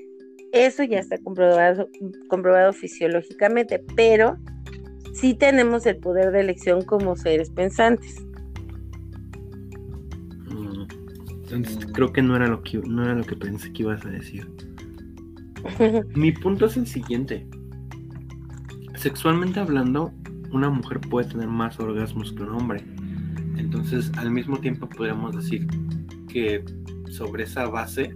[0.54, 1.90] Eso ya está comprobado,
[2.30, 4.38] comprobado fisiológicamente, pero
[5.14, 8.16] sí tenemos el poder de elección como seres pensantes.
[11.50, 14.10] Entonces creo que no era lo que no era lo que pensé que ibas a
[14.10, 14.50] decir.
[16.16, 17.48] Mi punto es el siguiente.
[18.96, 20.12] Sexualmente hablando,
[20.52, 22.84] una mujer puede tener más orgasmos que un hombre.
[23.56, 25.68] Entonces, al mismo tiempo podríamos decir
[26.28, 26.66] que
[27.10, 28.14] sobre esa base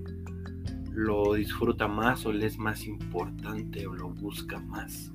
[0.91, 5.09] lo disfruta más o le es más importante o lo busca más.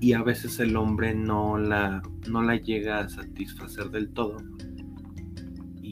[0.00, 4.36] Y a veces el hombre no la, no la llega a satisfacer del todo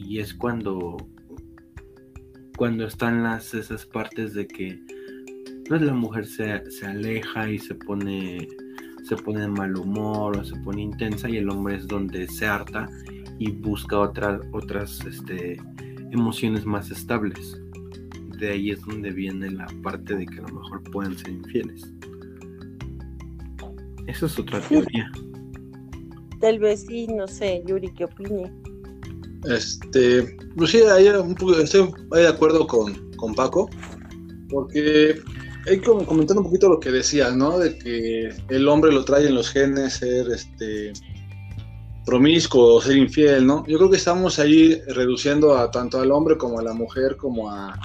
[0.07, 0.95] y es cuando
[2.55, 4.79] cuando están las esas partes de que
[5.67, 8.47] pues la mujer se, aleja y se pone
[9.03, 12.45] se pone de mal humor o se pone intensa y el hombre es donde se
[12.45, 12.87] harta
[13.37, 15.61] y busca otras otras este,
[16.11, 17.61] emociones más estables.
[18.39, 21.93] De ahí es donde viene la parte de que a lo mejor pueden ser infieles.
[24.07, 25.11] Eso es otra teoría.
[26.39, 28.51] Tal vez sí no sé Yuri qué opine
[29.45, 30.81] este, pues sí,
[31.61, 33.69] estoy de acuerdo con, con Paco,
[34.49, 35.21] porque
[35.85, 37.59] como comentando un poquito lo que decías, ¿no?
[37.59, 40.93] De que el hombre lo trae en los genes ser este
[42.05, 43.65] promiscuo ser infiel, ¿no?
[43.67, 47.51] Yo creo que estamos ahí reduciendo a tanto al hombre como a la mujer como
[47.51, 47.77] a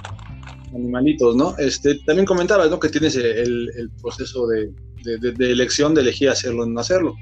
[0.73, 1.55] animalitos, ¿no?
[1.57, 2.79] Este, también comentabas, ¿no?
[2.79, 4.71] Que tienes el, el proceso de,
[5.03, 7.13] de, de, elección de elegir hacerlo o no hacerlo.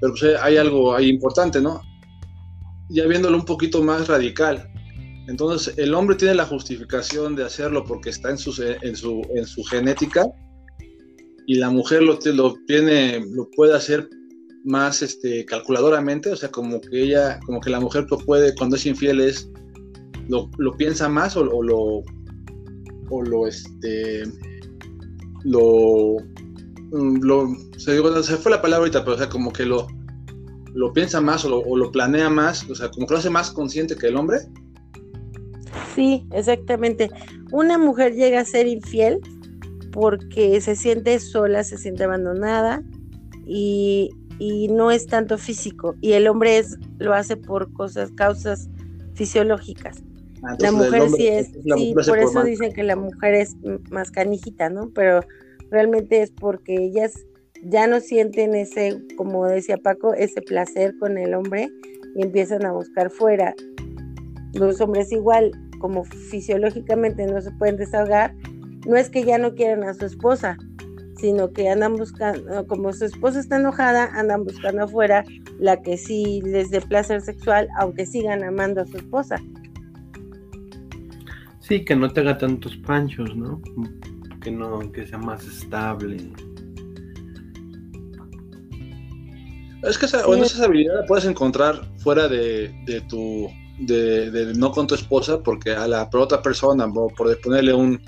[0.00, 1.80] Pero pues hay algo ahí importante, ¿no?
[2.92, 4.68] Ya viéndolo un poquito más radical.
[5.28, 9.46] Entonces, el hombre tiene la justificación de hacerlo porque está en su, en su, en
[9.46, 10.26] su genética
[11.46, 14.08] y la mujer lo, lo, tiene, lo puede hacer
[14.64, 18.76] más este, calculadoramente, o sea, como que ella, como que la mujer lo puede, cuando
[18.76, 19.50] es infiel, es,
[20.28, 22.02] lo, lo piensa más o, lo,
[23.10, 24.22] o lo, este,
[25.44, 26.16] lo,
[26.92, 29.86] mm, se, fue la palabra ahorita, pero sea, como que lo,
[30.74, 33.96] lo piensa más o lo, planea más, o sea, como que lo hace más consciente
[33.96, 34.38] que el hombre.
[35.94, 37.10] Sí, exactamente.
[37.50, 39.20] Una mujer llega a ser infiel
[39.92, 42.82] porque se siente sola, se siente abandonada
[43.46, 44.10] y,
[44.70, 45.94] no es tanto físico.
[46.00, 48.68] Y el hombre es, lo hace por cosas, causas
[49.14, 50.02] fisiológicas.
[50.42, 53.54] Ah, la mujer sí es, sí, por eso dicen que la mujer es
[53.90, 54.90] más canijita, ¿no?
[54.92, 55.20] Pero
[55.70, 57.24] realmente es porque ella es
[57.62, 61.70] ya no sienten ese, como decía Paco, ese placer con el hombre
[62.16, 63.54] y empiezan a buscar fuera.
[64.54, 68.34] Los hombres igual, como fisiológicamente no se pueden desahogar,
[68.86, 70.56] no es que ya no quieran a su esposa,
[71.16, 75.24] sino que andan buscando, como su esposa está enojada, andan buscando afuera
[75.58, 79.36] la que sí les dé placer sexual, aunque sigan amando a su esposa.
[81.60, 83.62] Sí, que no te haga tantos panchos, ¿no?
[84.42, 86.32] Que no, que sea más estable.
[89.82, 92.72] Es que esa, esa habilidad la puedes encontrar fuera de,
[93.08, 98.00] tu, de, no con tu esposa, porque a la otra persona, por, ponerle un,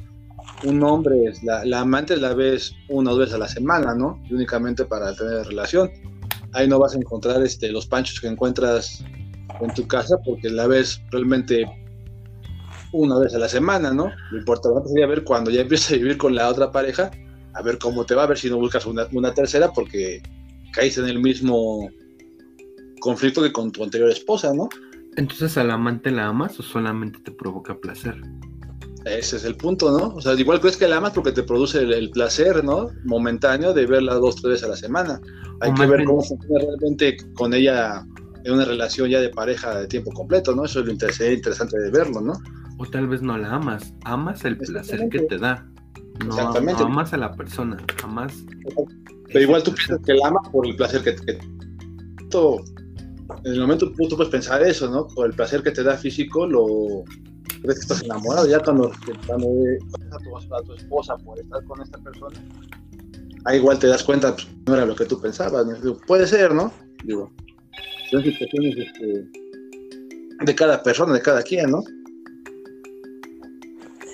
[0.62, 4.22] un nombre, la, amante la ves una o dos veces a la semana, ¿no?
[4.30, 5.90] únicamente para tener relación.
[6.52, 9.04] ahí no vas a encontrar este, los panchos que encuentras
[9.60, 11.66] en tu casa porque la ves realmente
[12.92, 14.12] una vez a la semana, ¿no?
[14.30, 17.10] Lo importante sería ver cuando ya empieces a vivir con la otra pareja,
[17.52, 20.22] a ver cómo te va, a ver si no buscas una, una tercera porque
[20.74, 21.88] caíste en el mismo
[23.00, 24.68] conflicto que con tu anterior esposa, ¿no?
[25.16, 28.20] Entonces, ¿al amante la amas o solamente te provoca placer?
[29.04, 30.14] Ese es el punto, ¿no?
[30.14, 32.88] O sea, igual crees que la amas porque te produce el, placer, ¿no?
[33.04, 35.20] Momentáneo de verla dos, tres veces a la semana.
[35.60, 38.04] Hay que ver cómo funciona realmente con ella
[38.44, 40.64] en una relación ya de pareja de tiempo completo, ¿no?
[40.64, 42.32] Eso es lo interesante de verlo, ¿no?
[42.78, 45.66] O tal vez no la amas, amas el placer que te da.
[46.26, 48.32] No, amas a la persona, amas.
[49.35, 51.40] Pero igual tú piensas que la amas por el placer que, te en
[53.53, 55.09] el momento tú puedes pensar eso, ¿no?
[55.09, 57.03] Por el placer que te da físico, lo
[57.62, 58.47] crees que estás enamorado.
[58.47, 58.92] Ya cuando,
[59.27, 59.49] cuando
[60.12, 60.18] a
[60.62, 62.40] tu, esposa por estar con esta persona,
[63.44, 65.66] ahí igual te das cuenta, pues, no era lo que tú pensabas.
[66.07, 66.73] puede ser, ¿no?
[67.03, 67.33] Digo,
[68.12, 69.29] son situaciones este,
[70.44, 71.83] de cada persona, de cada quien, ¿no?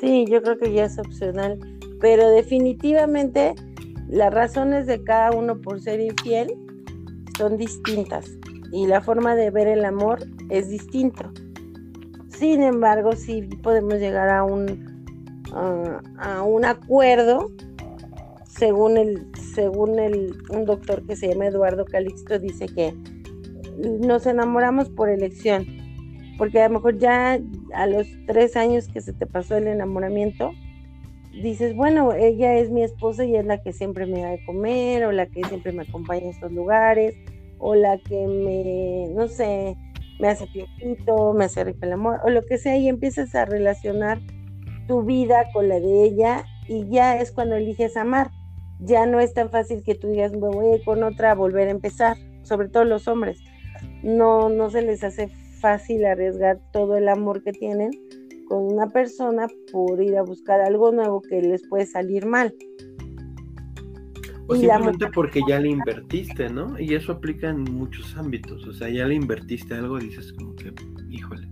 [0.01, 1.59] Sí, yo creo que ya es opcional,
[2.01, 3.55] pero definitivamente
[4.11, 6.53] las razones de cada uno por ser infiel
[7.39, 8.29] son distintas
[8.73, 10.19] y la forma de ver el amor
[10.49, 11.31] es distinto.
[12.29, 15.05] Sin embargo, sí podemos llegar a un,
[16.19, 17.53] a un acuerdo,
[18.49, 22.95] según, el, según el, un doctor que se llama Eduardo Calixto, dice que
[23.79, 25.67] nos enamoramos por elección,
[26.37, 27.39] porque a lo mejor ya
[27.75, 30.51] a los tres años que se te pasó el enamoramiento,
[31.33, 35.05] dices, bueno, ella es mi esposa y es la que siempre me da de comer
[35.05, 37.15] o la que siempre me acompaña a estos lugares
[37.59, 39.77] o la que me, no sé,
[40.19, 43.45] me hace piojito, me hace rico el amor, o lo que sea, y empiezas a
[43.45, 44.19] relacionar
[44.87, 48.31] tu vida con la de ella y ya es cuando eliges amar.
[48.81, 51.35] Ya no es tan fácil que tú digas, me voy a ir con otra a
[51.35, 53.39] volver a empezar, sobre todo los hombres.
[54.03, 55.29] No, no se les hace
[55.61, 57.91] fácil arriesgar todo el amor que tienen
[58.51, 62.53] con una persona por ir a buscar algo nuevo que les puede salir mal.
[64.49, 66.77] O simplemente porque ya le invertiste, ¿no?
[66.77, 68.67] Y eso aplica en muchos ámbitos.
[68.67, 70.75] O sea, ya le invertiste algo y dices como que,
[71.09, 71.49] híjole,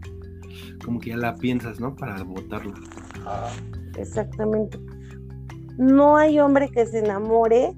[0.84, 1.94] como que ya la piensas, ¿no?
[1.94, 2.74] Para votarlo.
[3.96, 4.80] Exactamente.
[5.78, 7.76] No hay hombre que se enamore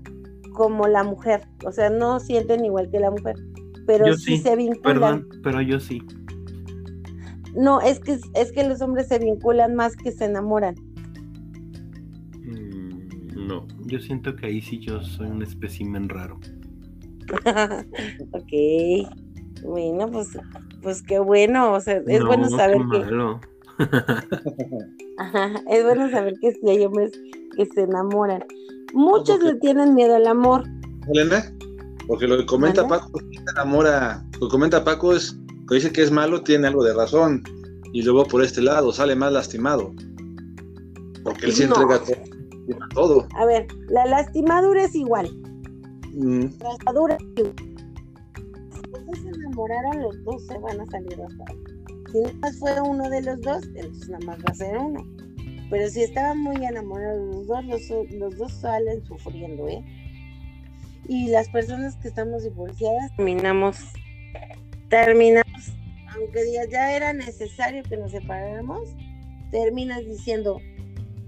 [0.55, 1.43] como la mujer.
[1.67, 3.37] O sea, no sienten igual que la mujer.
[3.87, 4.83] Pero sí, se vinculan.
[4.83, 6.01] Perdón, pero yo sí.
[7.55, 10.75] No, es que, es que los hombres se vinculan más que se enamoran.
[13.35, 16.39] No, yo siento que ahí sí yo soy un espécimen raro.
[18.33, 18.53] ok.
[19.65, 20.29] Bueno, pues,
[20.83, 21.73] pues qué bueno.
[21.73, 22.99] O sea, es bueno saber que.
[25.71, 27.13] es bueno saber que sí hay hombres
[27.57, 28.45] que se enamoran.
[28.93, 30.65] Muchos le tienen miedo al amor.
[31.13, 31.43] Elena,
[32.07, 35.37] porque lo que comenta Paco, se enamora, lo que comenta Paco es,
[35.75, 37.43] dice que es malo, tiene algo de razón.
[37.93, 39.93] Y luego por este lado sale más lastimado.
[41.25, 42.01] Porque él sí entrega
[42.95, 43.27] todo.
[43.37, 45.31] A ver, la lastimadura es igual.
[46.13, 46.47] Mm.
[46.61, 47.55] La lastimadura es igual.
[49.13, 51.45] Si se enamoraron, los dos se van a salir hasta
[52.13, 55.05] Si no más fue uno de los dos, entonces nada más va a ser uno.
[55.71, 57.65] Pero si estaban muy enamorados los dos,
[58.11, 59.85] los, dos salen sufriendo, ¿eh?
[61.07, 63.79] Y las personas que estamos divorciadas terminamos,
[64.89, 65.50] terminamos,
[66.15, 68.95] aunque ya era necesario que nos separáramos,
[69.51, 70.61] terminas diciendo,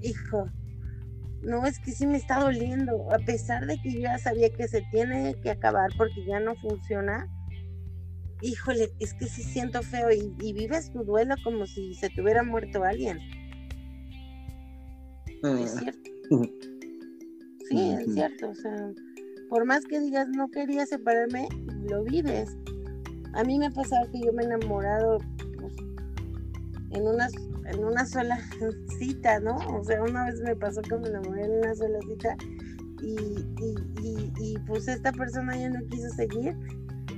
[0.02, 0.48] hijo,
[1.42, 4.68] no, es que sí me está doliendo, a pesar de que yo ya sabía que
[4.68, 7.28] se tiene que acabar porque ya no funciona.
[8.40, 12.42] Híjole, es que sí siento feo y, vives tu duelo como si se te hubiera
[12.42, 13.18] muerto alguien.
[15.26, 15.80] Es ah.
[15.80, 16.10] cierto.
[17.68, 18.50] Sí, es cierto.
[18.50, 18.92] O sea,
[19.48, 21.48] por más que digas no quería separarme,
[21.88, 22.54] lo vives.
[23.34, 25.18] A mí me ha pasado que yo me he enamorado
[25.58, 25.74] pues,
[26.90, 27.32] en unas
[27.66, 28.38] en una sola
[28.98, 29.56] cita, ¿no?
[29.74, 32.36] O sea, una vez me pasó que me enamoré en una sola cita
[33.02, 33.16] y,
[33.60, 36.56] y, y, pues esta persona ya no quiso seguir.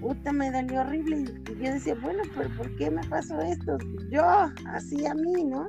[0.00, 3.78] Puta, me dolió horrible y yo decía, bueno, pero ¿por qué me pasó esto?
[4.10, 4.22] Yo,
[4.66, 5.68] así a mí, ¿no?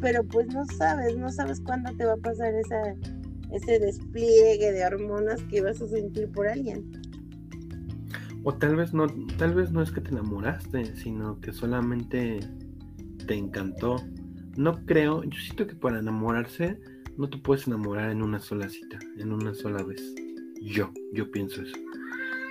[0.00, 2.94] Pero pues no sabes, no sabes cuándo te va a pasar esa,
[3.52, 6.90] ese despliegue de hormonas que vas a sentir por alguien.
[8.44, 9.06] O tal vez no,
[9.38, 12.40] tal vez no es que te enamoraste, sino que solamente
[13.26, 13.96] te encantó.
[14.56, 16.78] No creo, yo siento que para enamorarse
[17.16, 20.02] no te puedes enamorar en una sola cita, en una sola vez.
[20.60, 21.76] Yo, yo pienso eso.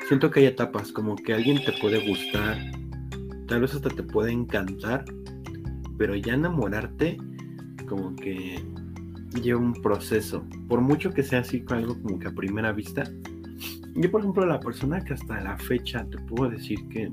[0.08, 2.58] Siento que hay etapas, como que alguien te puede gustar,
[3.48, 5.06] tal vez hasta te puede encantar,
[5.98, 7.18] pero ya enamorarte,
[7.88, 8.64] como que
[9.42, 10.46] lleva un proceso.
[10.68, 13.04] Por mucho que sea así algo como que a primera vista,
[13.96, 17.12] Yo, por ejemplo, la persona que hasta la fecha te puedo decir que,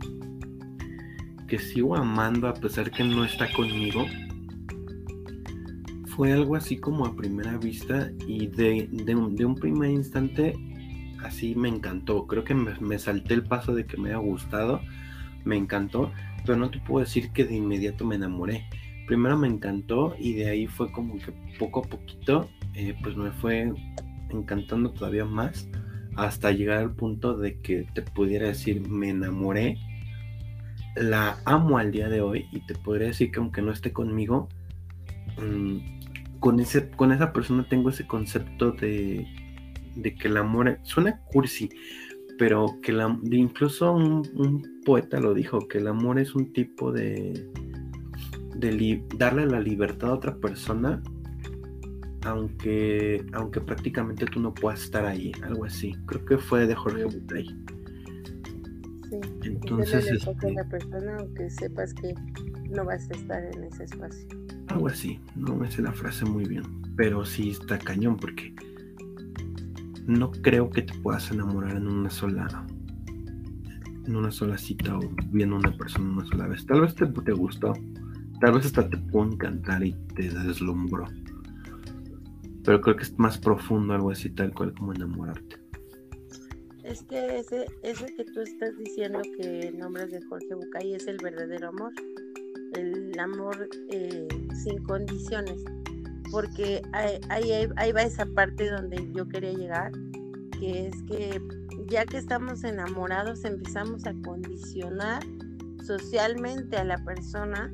[1.49, 4.07] que sigo amando a pesar que no está conmigo,
[6.07, 10.55] fue algo así como a primera vista y de, de, un, primer instante
[11.25, 12.27] así me encantó.
[12.27, 14.81] Creo que me, me, salté el paso de que me haya gustado,
[15.45, 16.13] me encantó,
[16.45, 18.69] pero no te puedo decir que de inmediato me enamoré.
[19.07, 23.33] Primero me encantó y de ahí fue como que poco a poquito eh, pues me
[23.33, 23.73] fue
[24.31, 25.69] encantando todavía más
[26.19, 29.79] hasta llegar al punto de que te pudiera decir me enamoré.
[30.97, 34.49] La amo al día de hoy y te podría decir que aunque no esté conmigo,
[35.41, 39.27] mm, con, ese, con esa persona tengo ese concepto de,
[39.95, 41.69] de que el amor suena cursi,
[42.37, 47.49] pero que la, incluso un, poeta lo dijo, que el amor es un tipo de,
[48.57, 51.01] de darle la libertad a otra persona
[52.25, 55.95] aunque, aunque prácticamente tú no puedas estar ahí, algo así.
[56.07, 57.47] Creo que fue de Jorge Bucay.
[59.09, 62.15] Sí, entonces este, la persona aunque sepas que
[62.71, 64.29] no vas a estar en ese espacio.
[64.69, 66.63] Algo así, no me sé la frase muy bien,
[66.97, 68.55] pero sí está cañón porque
[70.07, 72.67] no creo que te puedas enamorar en una sola
[74.07, 75.01] en una sola cita o
[75.31, 76.65] viendo a una persona una sola vez.
[76.67, 77.73] Tal vez te, te gustó,
[78.41, 81.07] tal vez hasta te pudo encantar y te deslumbró
[82.65, 85.57] pero creo que es más profundo algo así tal cual como enamorarte.
[86.85, 91.07] Es que ese, ese que tú estás diciendo que el nombre de Jorge Bucay es
[91.07, 91.93] el verdadero amor,
[92.75, 94.27] el amor eh,
[94.65, 95.63] sin condiciones,
[96.31, 99.93] porque ahí, ahí, ahí va esa parte donde yo quería llegar,
[100.59, 101.43] que es que
[101.89, 105.23] ya que estamos enamorados empezamos a condicionar
[105.85, 107.73] socialmente a la persona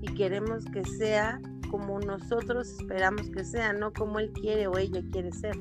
[0.00, 1.40] y queremos que sea
[1.72, 5.56] como nosotros esperamos que sea, no como él quiere o ella quiere ser.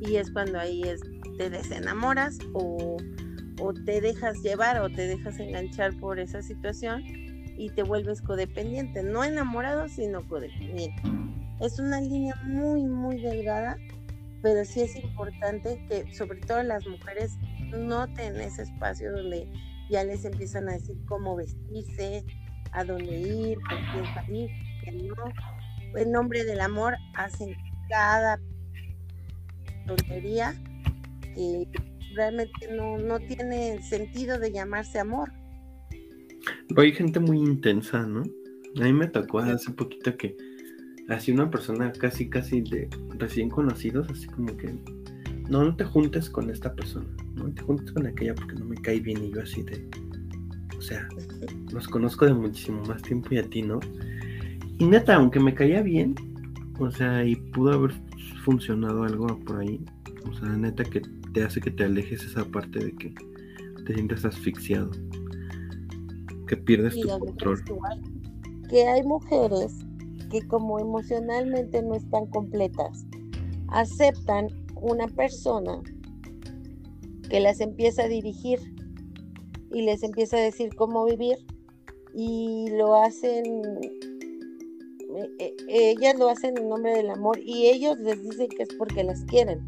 [0.00, 1.00] Y es cuando ahí es,
[1.38, 2.98] te desenamoras o,
[3.58, 7.02] o te dejas llevar o te dejas enganchar por esa situación
[7.56, 11.02] y te vuelves codependiente, no enamorado, sino codependiente.
[11.60, 13.78] Es una línea muy, muy delgada,
[14.42, 17.38] pero sí es importante que sobre todo las mujeres
[17.72, 19.50] noten ese espacio donde
[19.88, 22.22] ya les empiezan a decir cómo vestirse,
[22.72, 27.54] a dónde ir, con quién salir, en nombre del amor hacen
[27.88, 28.38] cada
[29.86, 30.54] tontería
[31.34, 31.66] que
[32.14, 35.32] realmente no, no tiene sentido de llamarse amor.
[36.76, 38.22] Hay gente muy intensa, ¿no?
[38.80, 40.36] A mí me tocó hace poquito que
[41.08, 44.74] así una persona casi, casi de recién conocidos, así como que
[45.48, 48.76] no, no te juntes con esta persona, no te juntes con aquella porque no me
[48.76, 49.88] cae bien y yo así de,
[50.76, 51.08] o sea,
[51.72, 53.80] los conozco de muchísimo más tiempo y a ti no.
[54.78, 56.14] Y neta, aunque me caía bien,
[56.78, 57.92] o sea, y pudo haber
[58.44, 59.84] funcionado algo por ahí,
[60.28, 61.02] o sea, neta que
[61.32, 63.12] te hace que te alejes esa parte de que
[63.86, 64.90] te sientes asfixiado,
[66.46, 67.62] que pierdes tu control.
[68.68, 69.74] Que hay mujeres
[70.30, 73.04] que como emocionalmente no están completas,
[73.68, 74.48] aceptan
[74.80, 75.80] una persona
[77.28, 78.58] que las empieza a dirigir
[79.72, 81.36] y les empieza a decir cómo vivir
[82.14, 83.44] y lo hacen
[85.38, 89.02] eh, ellas lo hacen en nombre del amor y ellos les dicen que es porque
[89.04, 89.64] las quieren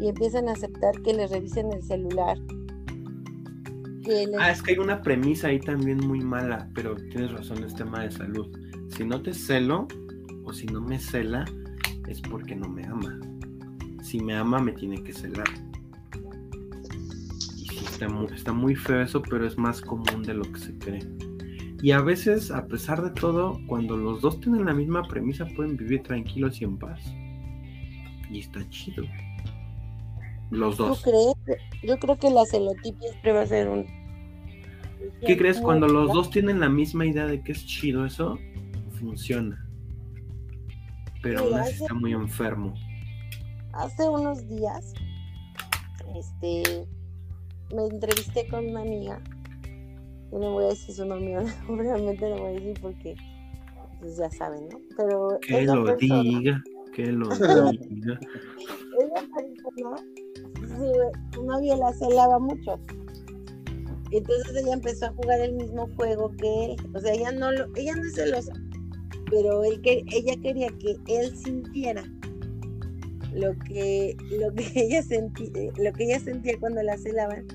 [0.00, 2.38] y empiezan a aceptar que les revisen el celular.
[4.38, 8.02] Ah, es que hay una premisa ahí también muy mala, pero tienes razón, es tema
[8.02, 8.48] de salud.
[8.88, 9.86] Si no te celo
[10.44, 11.44] o si no me cela,
[12.08, 13.20] es porque no me ama.
[14.02, 15.48] Si me ama, me tiene que celar.
[17.56, 21.06] Y está está muy feo eso, pero es más común de lo que se cree.
[21.82, 25.76] Y a veces, a pesar de todo, cuando los dos tienen la misma premisa, pueden
[25.76, 27.00] vivir tranquilos y en paz.
[28.30, 29.04] Y está chido.
[30.50, 31.02] Los dos.
[31.82, 33.86] Yo creo que la celotipia siempre va a ser un...
[35.26, 35.58] ¿Qué crees?
[35.60, 38.38] Cuando los dos tienen la misma idea de que es chido eso,
[38.98, 39.66] funciona.
[41.22, 42.74] Pero aún así está muy enfermo.
[43.72, 44.92] Hace unos días,
[46.14, 46.86] este,
[47.74, 49.22] me entrevisté con una amiga
[50.32, 51.36] yo no voy a decir su nombre,
[51.68, 53.14] obviamente no voy a decir porque
[54.00, 54.80] pues ya saben, ¿no?
[54.96, 56.62] Pero que lo diga,
[56.94, 58.18] que lo diga.
[58.98, 59.96] ella persona,
[61.34, 62.78] su novio la celaba mucho.
[64.10, 66.76] Entonces ella empezó a jugar el mismo juego que él.
[66.94, 68.52] O sea, ella no lo, ella no es celosa,
[69.30, 72.02] pero él que ella quería que él sintiera
[73.34, 77.46] lo que lo que ella sentía, lo que ella sentía cuando la celaban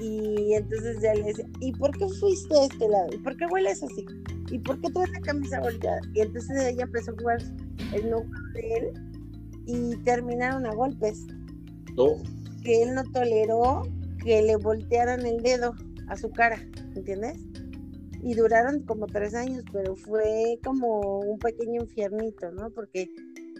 [0.00, 3.08] y entonces ya le decía, ¿y por qué fuiste a este lado?
[3.12, 4.06] ¿Y por qué hueles así?
[4.50, 6.00] ¿Y por qué traes la camisa volteada?
[6.14, 7.38] Y entonces ella empezó a jugar
[7.92, 8.22] el no
[8.54, 8.92] de él
[9.66, 11.26] y terminaron a golpes.
[11.96, 12.16] No.
[12.62, 13.82] que él no toleró
[14.24, 15.74] que le voltearan el dedo
[16.08, 16.58] a su cara,
[16.94, 17.38] ¿entiendes?
[18.22, 22.70] Y duraron como tres años, pero fue como un pequeño infiernito, ¿no?
[22.70, 23.10] Porque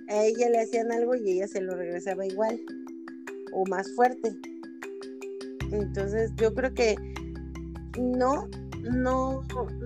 [0.08, 2.60] a ella le hacían algo y ella se lo regresaba igual
[3.52, 4.32] o más fuerte.
[5.72, 6.96] Entonces yo creo que
[7.98, 8.48] no,
[8.82, 9.42] no,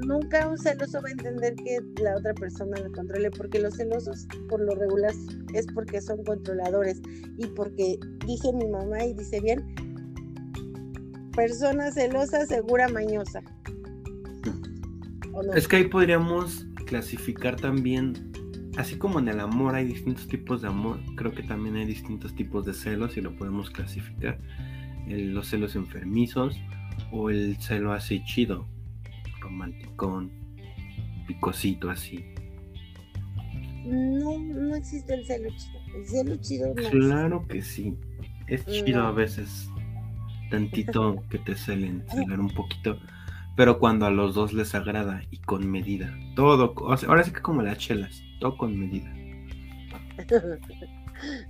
[0.06, 4.26] nunca un celoso va a entender que la otra persona lo controle, porque los celosos
[4.48, 5.12] por lo regular
[5.54, 7.00] es porque son controladores
[7.38, 9.64] y porque dice mi mamá y dice bien,
[11.34, 13.42] persona celosa, segura, mañosa.
[15.54, 18.32] Es que ahí podríamos clasificar también,
[18.76, 22.34] así como en el amor hay distintos tipos de amor, creo que también hay distintos
[22.34, 24.38] tipos de celos y lo podemos clasificar.
[25.06, 26.56] Los celos enfermizos
[27.10, 28.66] o el celo así chido,
[29.40, 30.30] romanticón,
[31.26, 32.24] picosito así.
[33.84, 35.78] No, no existe el celo chido.
[35.94, 37.96] El celo chido no Claro que sí.
[38.46, 39.68] Es chido a veces
[40.50, 42.98] tantito que te celen, celar un poquito,
[43.56, 46.16] pero cuando a los dos les agrada y con medida.
[46.36, 46.74] Todo,
[47.08, 49.12] ahora sí que como las chelas, todo con medida.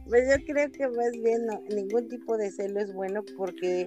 [0.09, 3.87] Pues yo creo que más bien ningún tipo de celo es bueno porque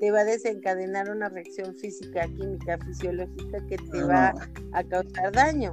[0.00, 4.34] te va a desencadenar una reacción física, química, fisiológica que te va
[4.72, 5.70] a causar daño.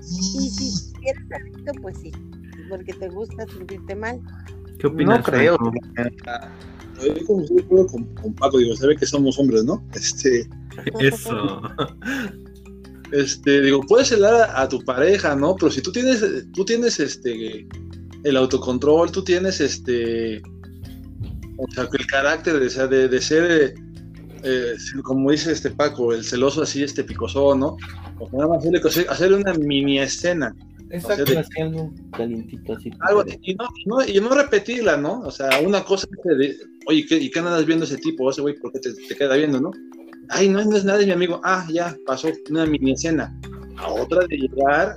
[0.00, 2.12] Y si quieres adicto, pues sí,
[2.68, 4.20] porque te gusta sentirte mal.
[4.78, 5.18] ¿Qué opinas?
[5.18, 5.58] No creo.
[7.02, 9.84] Yo con, con, Paco, digo, se ve que somos hombres, ¿no?
[9.94, 10.48] Este.
[11.00, 11.62] Eso.
[13.12, 15.54] Este, digo, puedes celar a, tu pareja, ¿no?
[15.54, 17.66] Pero si tú tienes, tú tienes este
[18.26, 20.42] el autocontrol, tú tienes este
[21.58, 23.74] o sea, el carácter de, de, ser,
[24.42, 27.76] eh, como dice este Paco, el celoso así, este picosón, ¿no?
[28.18, 28.66] O nada más
[29.08, 30.54] hacerle, una mini escena.
[30.90, 32.90] Exacto, o sea, algo calientito así.
[33.00, 35.20] Algo, y, no, no, y no repetirla, ¿no?
[35.20, 36.56] O sea, una cosa de,
[36.86, 38.30] oye, ¿qué, ¿y qué andas viendo ese tipo?
[38.30, 39.70] Ese güey, ¿por qué te, te, queda viendo, no?
[40.28, 41.40] Ay, no, no es nada de mi amigo.
[41.42, 43.34] Ah, ya, pasó una mini escena.
[43.78, 44.96] A otra de llegar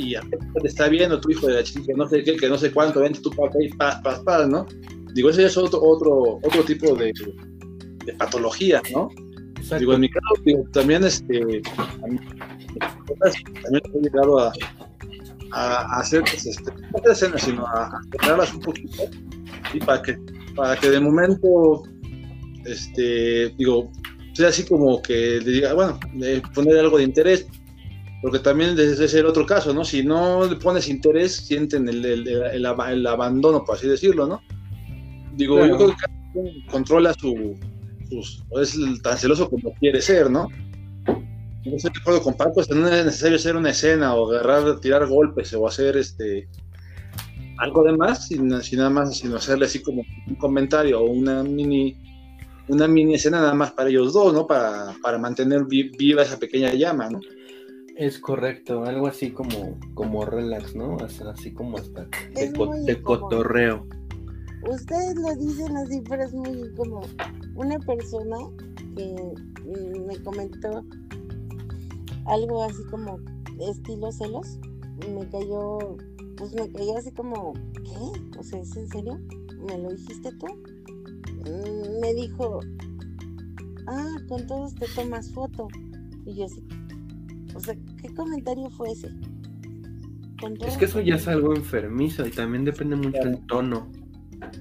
[0.00, 2.58] y a te está viendo tu hijo de la chica, no sé qué, que no
[2.58, 4.66] sé cuánto, vente tu papá y paz, paz, paz, ¿no?
[5.14, 7.12] Digo, ese es otro, otro, otro tipo de,
[8.04, 9.10] de patología, ¿no?
[9.78, 11.62] Digo, en mi caso, digo, también, este,
[13.62, 14.52] también he llegado a,
[15.52, 19.02] a, hacer, pues, este, no escenas, sino a, a un poquito,
[19.74, 20.16] y para que,
[20.56, 21.82] para que de momento,
[22.64, 23.90] este, digo,
[24.32, 25.98] sea así como que le diga, bueno,
[26.54, 27.46] poner algo de interés,
[28.22, 29.84] porque también ese el otro caso, ¿no?
[29.84, 34.42] Si no le pones interés, sienten el, el, el, el abandono, por así decirlo, ¿no?
[35.34, 37.58] Digo, yo creo que cada controla su,
[38.10, 40.48] sus, es tan celoso como quiere ser, ¿no?
[41.64, 45.06] No estoy de acuerdo con Paco, no es necesario hacer una escena o agarrar, tirar
[45.06, 46.48] golpes o hacer este
[47.58, 51.96] algo de más, sin, nada más, sino hacerle así como un comentario o una mini
[52.68, 54.46] una mini escena nada más para ellos dos, ¿no?
[54.46, 57.20] Para, para mantener viva esa pequeña llama, ¿no?
[58.00, 60.96] Es correcto, algo así como, como relax, ¿no?
[60.96, 63.86] Así como hasta de cotorreo
[64.68, 67.00] ustedes lo dicen así, pero es muy como
[67.54, 68.36] una persona
[68.96, 69.34] que
[69.64, 70.84] mm, me comentó
[72.26, 73.18] algo así como
[73.58, 74.58] estilo celos,
[75.12, 75.78] me cayó,
[76.36, 78.38] pues me cayó así como, ¿qué?
[78.38, 79.18] O sea, ¿es en serio?
[79.66, 80.46] ¿Me lo dijiste tú?
[81.44, 82.60] Mm, me dijo,
[83.86, 85.68] ah, con todos te tomas foto.
[86.26, 86.62] Y yo así,
[87.60, 89.08] o sea, ¿qué comentario fue ese?
[90.66, 93.90] Es que eso ya es algo enfermizo y también depende mucho del tono.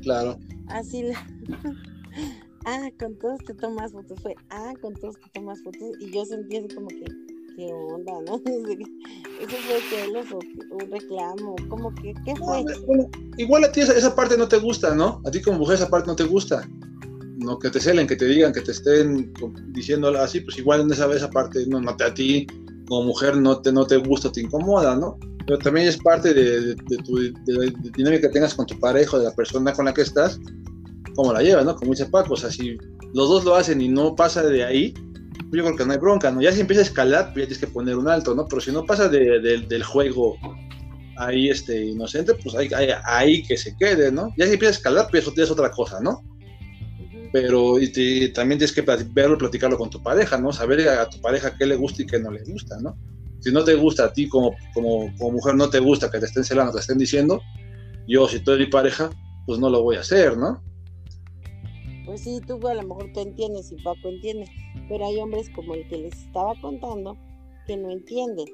[0.01, 0.37] Claro.
[0.67, 1.25] Así la...
[2.65, 4.19] ah, con todos te tomas fotos.
[4.21, 5.81] Fue, ah, con todos te tomas fotos.
[6.01, 7.05] Y yo sentí así como que,
[7.55, 8.41] ¿qué onda, no?
[9.39, 10.39] Eso fue celos o
[10.75, 12.65] un reclamo, como que, ¿qué fue?
[13.37, 15.21] igual a ti esa, parte no te gusta, ¿no?
[15.25, 16.67] A ti como mujer esa parte no te gusta.
[17.37, 19.31] No que te celen, que te digan, que te estén
[19.69, 22.45] diciendo así, pues igual en esa, esa parte no, no te, a ti
[22.89, 25.17] como mujer no te, no te gusta, te incomoda, ¿no?
[25.49, 27.17] pero también es parte de, tu
[27.97, 30.39] dinámica que tengas con tu pareja, de la persona con la que estás,
[31.15, 31.75] cómo la llevas, ¿no?
[31.75, 32.77] Como dice Paco, o sea, si
[33.15, 34.93] los dos lo hacen y no pasa de ahí,
[35.51, 36.39] yo creo que no hay bronca, ¿no?
[36.39, 38.45] Ya si empieza a escalar, pues ya tienes que poner un alto, ¿no?
[38.45, 40.37] Pero si no pasa del juego
[41.17, 42.69] ahí este, inocente, pues ahí,
[43.05, 44.31] ahí, que se quede, ¿no?
[44.37, 46.21] Ya si empieza a escalar, pues eso es otra cosa, ¿no?
[47.31, 50.51] Pero y también tienes que verlo, platicarlo con tu pareja, ¿no?
[50.51, 52.95] Saber a tu pareja qué le gusta y qué no le gusta, ¿no?
[53.39, 56.25] si no te gusta a ti como, como, como mujer, no te gusta que te
[56.25, 57.41] estén celando, te estén diciendo,
[58.07, 59.09] yo si estoy mi pareja,
[59.45, 60.61] pues no lo voy a hacer, ¿no?
[62.05, 64.45] Pues sí, tú a lo mejor tú entiendes y Paco entiende,
[64.87, 67.17] pero hay hombres como el que les estaba contando
[67.67, 68.47] que no entienden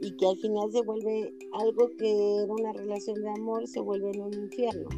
[0.00, 4.10] y que al final se vuelve algo que era una relación de amor, se vuelve
[4.10, 4.88] en un infierno.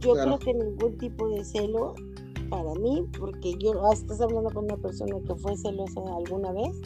[0.00, 1.94] yo creo que ningún tipo de celo
[2.52, 6.82] para mí, porque yo ah, estás hablando con una persona que fue celosa alguna vez,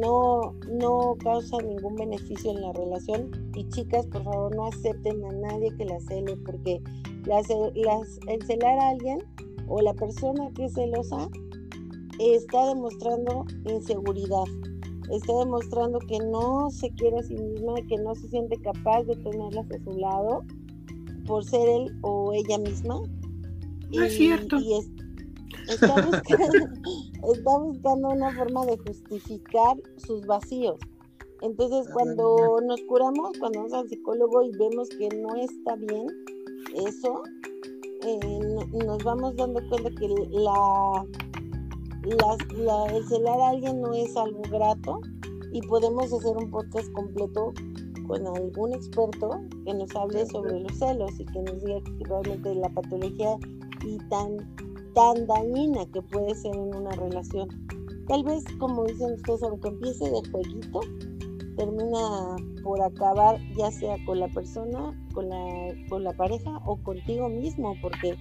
[0.00, 3.30] no, no causa ningún beneficio en la relación.
[3.54, 6.82] Y chicas, por favor, no acepten a nadie que la cele, porque
[7.24, 7.46] las,
[7.76, 9.22] las, el celar a alguien
[9.68, 11.28] o la persona que es celosa
[12.18, 14.44] está demostrando inseguridad,
[15.12, 19.14] está demostrando que no se quiere a sí misma, que no se siente capaz de
[19.14, 20.42] tenerlas a su lado
[21.28, 23.00] por ser él o ella misma.
[23.94, 24.56] No es cierto.
[24.58, 24.74] Y
[25.68, 26.66] está, buscando,
[27.32, 30.78] está buscando una forma de justificar sus vacíos.
[31.42, 36.06] Entonces, cuando nos curamos, cuando vamos al psicólogo y vemos que no está bien
[36.74, 37.22] eso,
[38.02, 38.18] eh,
[38.84, 41.04] nos vamos dando cuenta que la,
[42.92, 45.00] el celar a alguien no es algo grato
[45.52, 47.52] y podemos hacer un podcast completo
[48.06, 52.68] con algún experto que nos hable sobre los celos y que nos diga realmente la
[52.70, 53.36] patología
[53.86, 54.36] y tan,
[54.94, 57.48] tan dañina que puede ser en una relación.
[58.08, 60.80] Tal vez, como dicen ustedes, aunque empiece de jueguito,
[61.56, 67.28] termina por acabar ya sea con la persona, con la, con la pareja o contigo
[67.28, 68.16] mismo, porque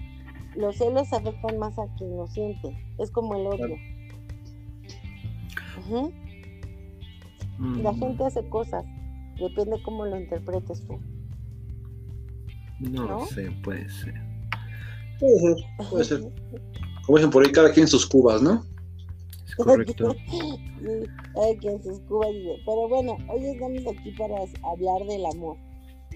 [0.55, 2.77] los celos afectan más a quien lo siente.
[2.99, 3.75] Es como el odio.
[7.59, 7.99] La mm.
[7.99, 8.85] gente hace cosas,
[9.39, 10.99] depende cómo lo interpretes tú.
[12.79, 14.32] No, sé, puede ser.
[15.23, 15.55] Puede ser,
[15.89, 16.19] puede ser.
[17.05, 18.61] Como dicen por ahí, cada quien sus cubas, ¿no?
[19.47, 20.13] Es correcto.
[21.33, 22.27] cada quien sus cubas.
[22.65, 25.55] Pero bueno, hoy estamos aquí para hablar del amor.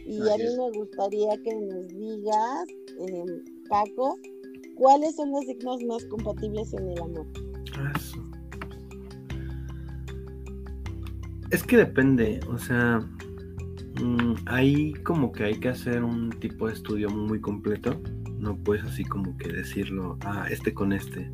[0.06, 2.68] Y a mí me gustaría que nos digas,
[3.00, 3.26] eh,
[3.70, 4.18] Paco,
[4.76, 7.28] ¿cuáles son los signos más compatibles en el amor?
[11.52, 13.00] Es que depende, o sea,
[14.02, 18.02] mm, ahí como que hay que hacer un tipo de estudio muy completo.
[18.38, 21.32] No puedes así como que decirlo, ah, este con este.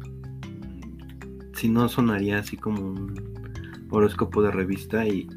[1.53, 3.33] Si no, sonaría así como un
[3.89, 5.27] horóscopo de revista y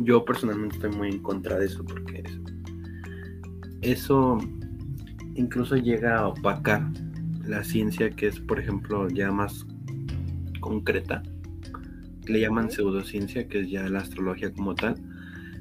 [0.00, 2.22] yo personalmente estoy muy en contra de eso porque
[3.80, 4.38] eso
[5.34, 6.90] incluso llega a opacar
[7.44, 9.66] la ciencia que es, por ejemplo, ya más
[10.60, 11.22] concreta.
[12.26, 14.96] Le llaman pseudociencia, que es ya la astrología como tal,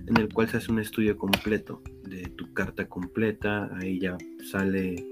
[0.08, 3.70] en el cual se hace un estudio completo de tu carta completa.
[3.78, 4.18] Ahí ya
[4.52, 5.06] sale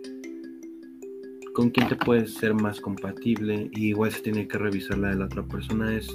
[1.56, 3.70] con quién te puedes ser más compatible.
[3.74, 5.96] Y igual se tiene que revisar la de la otra persona.
[5.96, 6.08] Es,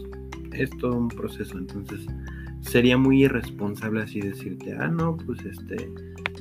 [0.52, 1.58] es todo un proceso.
[1.58, 2.06] Entonces,
[2.60, 5.90] sería muy irresponsable así decirte, ah, no, pues este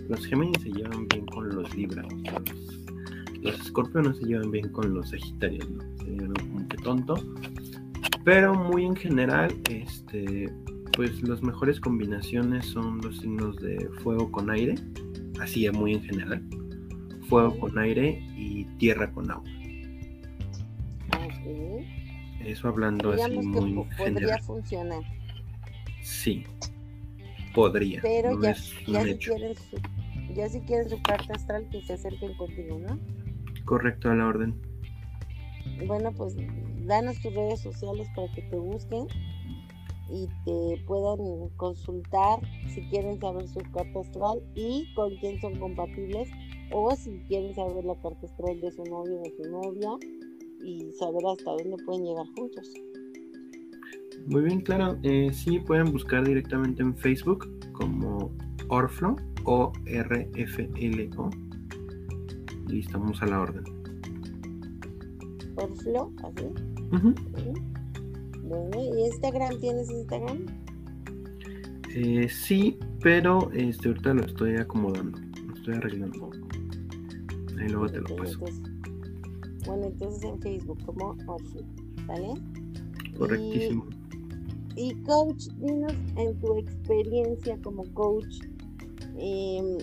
[0.10, 2.04] los Géminis se llevan bien con los Libra,
[3.41, 5.84] los, Escorpios se llevan bien con los Sagitarios, ¿no?
[5.97, 7.14] Sería como que tonto.
[8.26, 10.52] Pero muy en general, este,
[10.93, 14.76] pues las mejores combinaciones son los signos de fuego con aire,
[15.39, 16.43] así es muy en general.
[17.30, 19.50] Fuego con aire y tierra con agua.
[22.44, 25.04] Eso hablando así muy que podría funcionar.
[26.02, 26.44] Sí,
[27.54, 28.02] podría.
[28.02, 28.54] Pero ya,
[28.88, 29.78] ya si quieren su,
[30.34, 33.00] ya si quieren su carta astral que se acerquen contigo, ¿no?
[33.66, 34.60] Correcto, a la orden.
[35.86, 36.36] Bueno, pues
[36.88, 39.06] danos tus redes sociales para que te busquen
[40.10, 42.40] y te puedan consultar
[42.74, 46.30] si quieren saber su carta astral y con quién son compatibles
[46.72, 49.90] o si quieren saber la carta astral de su novio o de su novia
[50.64, 52.74] y saber hasta dónde pueden llegar juntos.
[54.28, 54.98] Muy bien, claro.
[55.04, 58.32] Eh, sí, pueden buscar directamente en Facebook como
[58.68, 59.16] Orflo,
[59.46, 61.30] O-R-F-L-O.
[62.68, 63.64] Y estamos a la orden.
[65.56, 66.46] Orflo, así.
[68.44, 69.60] Bueno, ¿y Instagram?
[69.60, 70.46] ¿Tienes Instagram?
[71.96, 75.20] Eh, sí, pero este, ahorita lo estoy acomodando.
[75.48, 76.30] Lo estoy arreglando.
[77.60, 78.39] Ahí luego te lo paso.
[79.66, 81.62] bueno, entonces en Facebook como Orflo,
[82.07, 82.34] ¿vale?
[83.18, 83.86] Correctísimo.
[84.76, 88.39] Y coach, dinos en tu experiencia como coach,
[89.18, 89.78] em,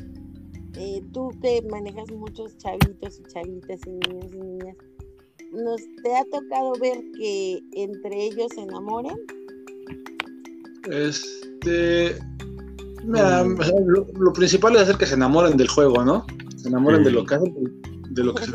[0.79, 4.77] eh, tú que manejas muchos chavitos y chavitas y niños y niñas,
[5.53, 9.17] ¿nos te ha tocado ver que entre ellos se enamoren?
[10.91, 12.17] Este,
[13.07, 16.27] lo, principal es hacer que se enamoren del juego, ¿no?
[16.67, 17.55] Se enamoren de lo que hacen,
[18.11, 18.51] de lo que se,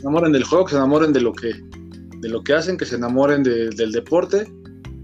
[0.00, 1.52] enamoren del juego, que se enamoren de lo que
[2.20, 4.46] de lo que hacen, que se enamoren del deporte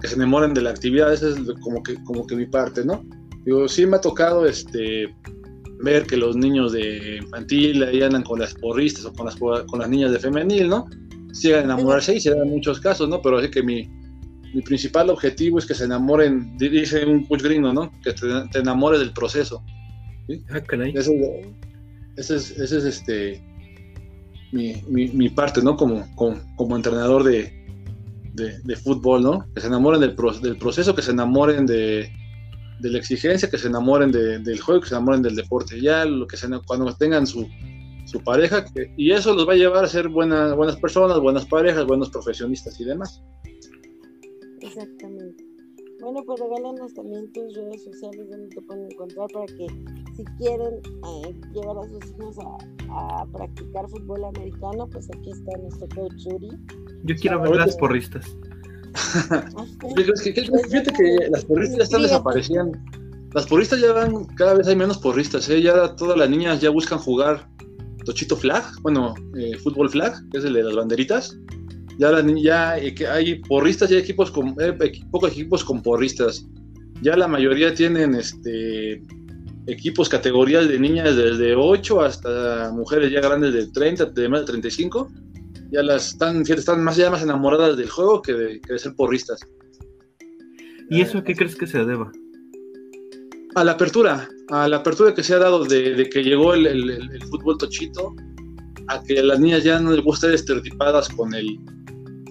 [0.01, 3.05] que se enamoren de la actividad, esa es como que, como que mi parte, ¿no?
[3.45, 5.13] Digo, sí me ha tocado este,
[5.81, 9.79] ver que los niños de infantil ahí andan con las porristas o con las, con
[9.81, 10.87] las niñas de femenil, ¿no?
[11.43, 13.21] Llegan a enamorarse y se dan muchos casos, ¿no?
[13.21, 13.89] Pero así que mi,
[14.55, 17.91] mi principal objetivo es que se enamoren, dice un coach gringo, ¿no?
[18.03, 19.65] Que te, enamores del proceso.
[20.29, 20.41] ¿sí?
[20.51, 20.93] Ah, caray.
[20.95, 21.13] Ese,
[22.19, 23.43] ese es, ese es este
[24.53, 25.77] mi, parte, ¿no?
[25.77, 27.53] Como, como, entrenador de,
[28.35, 29.47] de, fútbol, ¿no?
[29.55, 32.11] Que se enamoren del, del proceso, que se enamoren de,
[32.81, 35.81] de la exigencia, que se enamoren del juego, que se enamoren del deporte.
[35.81, 37.47] Ya lo que se, cuando tengan su,
[38.07, 38.65] su pareja,
[38.97, 42.81] y eso los va a llevar a ser buenas, buenas personas, buenas parejas, buenos profesionistas
[42.81, 43.23] y demás.
[46.11, 49.67] Bueno, pues regálanos también tus redes sociales donde te pueden encontrar para que
[50.17, 52.37] si quieren eh, llevar a sus hijos
[52.89, 56.49] a, practicar fútbol americano, pues aquí está nuestro coach Yuri.
[57.05, 58.25] Yo quiero ver las porristas.
[60.71, 62.79] Fíjate que las porristas ya están desapareciendo.
[63.35, 65.61] Las porristas ya van, cada vez hay menos porristas, ¿eh?
[65.61, 67.47] ya todas las niñas ya buscan jugar
[68.07, 71.37] tochito flag, bueno, eh, fútbol flag, que es el de las banderitas.
[71.99, 74.73] Ya, la, ya eh, hay porristas, ya hay equipos con, eh,
[75.11, 76.47] pocos equipos con porristas.
[77.03, 79.03] Ya la mayoría tienen este
[79.67, 84.47] equipos, categorías de niñas desde 8 hasta mujeres ya grandes de 30, de más de
[84.47, 85.11] 35
[85.71, 89.41] ya las están, están más ya más enamoradas del juego que de, ser porristas.
[90.91, 92.11] ¿Y eso a qué crees que se deba?
[93.55, 97.59] A la apertura, a la apertura que se ha dado de, que llegó el, fútbol
[97.59, 98.15] tochito,
[98.89, 101.59] a que a las niñas ya no les gusta estar estereotipadas con el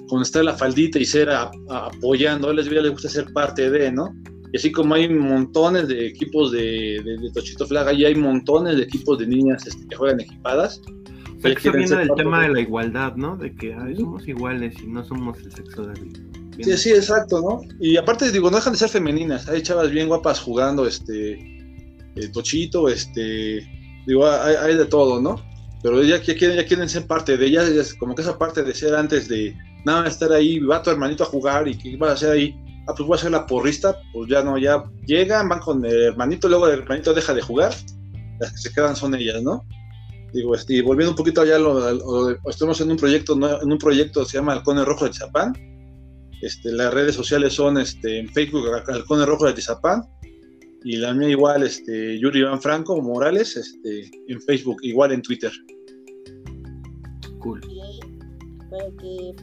[0.07, 4.13] con estar la faldita y ser apoyando, a les, les gusta ser parte de, ¿no?
[4.53, 7.01] Y así como hay montones de equipos de,
[7.33, 10.81] Tochito Flaga, y hay montones de equipos de niñas este, que juegan equipadas,
[11.43, 13.37] eso viene del tema de la igualdad, ¿no?
[13.37, 16.13] De que somos iguales y no somos el sexo débil.
[16.59, 17.61] Sí, sí, exacto, ¿no?
[17.79, 19.47] Y aparte, digo, no dejan de ser femeninas.
[19.47, 21.33] Hay chavas bien guapas jugando, este,
[22.15, 23.67] eh, tochito, este,
[24.07, 25.35] digo, hay, de todo, ¿no?
[25.83, 28.73] Pero ya, ya, quieren, ya quieren ser parte de ellas, como que esa parte de
[28.73, 29.55] ser antes de
[29.85, 32.55] nada, estar ahí, va tu hermanito a jugar y que vas a hacer ahí,
[32.87, 36.01] ah, pues voy a ser la porrista, pues ya no, ya llegan, van con el
[36.03, 37.73] hermanito, luego el hermanito deja de jugar,
[38.39, 39.65] las que se quedan son ellas, ¿no?
[40.33, 44.25] Digo, este, y volviendo un poquito allá, lo, estamos en un proyecto, en un proyecto
[44.25, 45.53] se llama Halcones Rojo de Tizapán.
[46.41, 50.03] Este, las redes sociales son este, en Facebook Halcones Rojo de Tizapán
[50.83, 55.51] y la mía igual, este, Yuri Iván Franco Morales, este, en Facebook, igual en Twitter.
[57.39, 57.61] Cool.
[58.69, 59.35] Para que,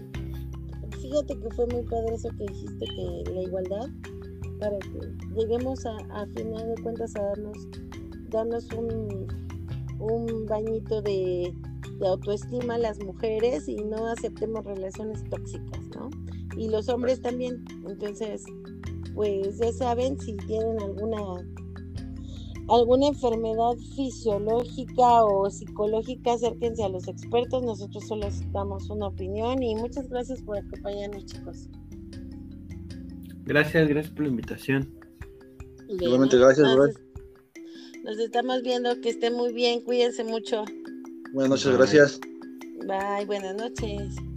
[1.14, 3.88] fíjate que fue muy padre eso que dijiste, que la igualdad,
[4.58, 5.00] para que
[5.36, 7.56] lleguemos a, final de cuentas a darnos,
[8.30, 9.26] darnos un
[10.00, 11.54] un bañito de,
[12.04, 16.10] autoestima a las mujeres y no aceptemos relaciones tóxicas, ¿no?
[16.56, 17.64] Y los hombres también.
[17.86, 18.44] Entonces,
[19.14, 21.18] pues ya saben, si tienen alguna
[22.68, 27.62] alguna enfermedad fisiológica o psicológica, acérquense a los expertos.
[27.62, 31.68] Nosotros solo damos una opinión y muchas gracias por acompañarnos, chicos.
[33.44, 34.94] Gracias, gracias por la invitación.
[35.88, 36.66] Igualmente, gracias,
[38.04, 40.64] nos estamos viendo, que estén muy bien, cuídense mucho.
[41.32, 42.20] Buenas noches, gracias.
[42.86, 44.33] Bye, buenas noches.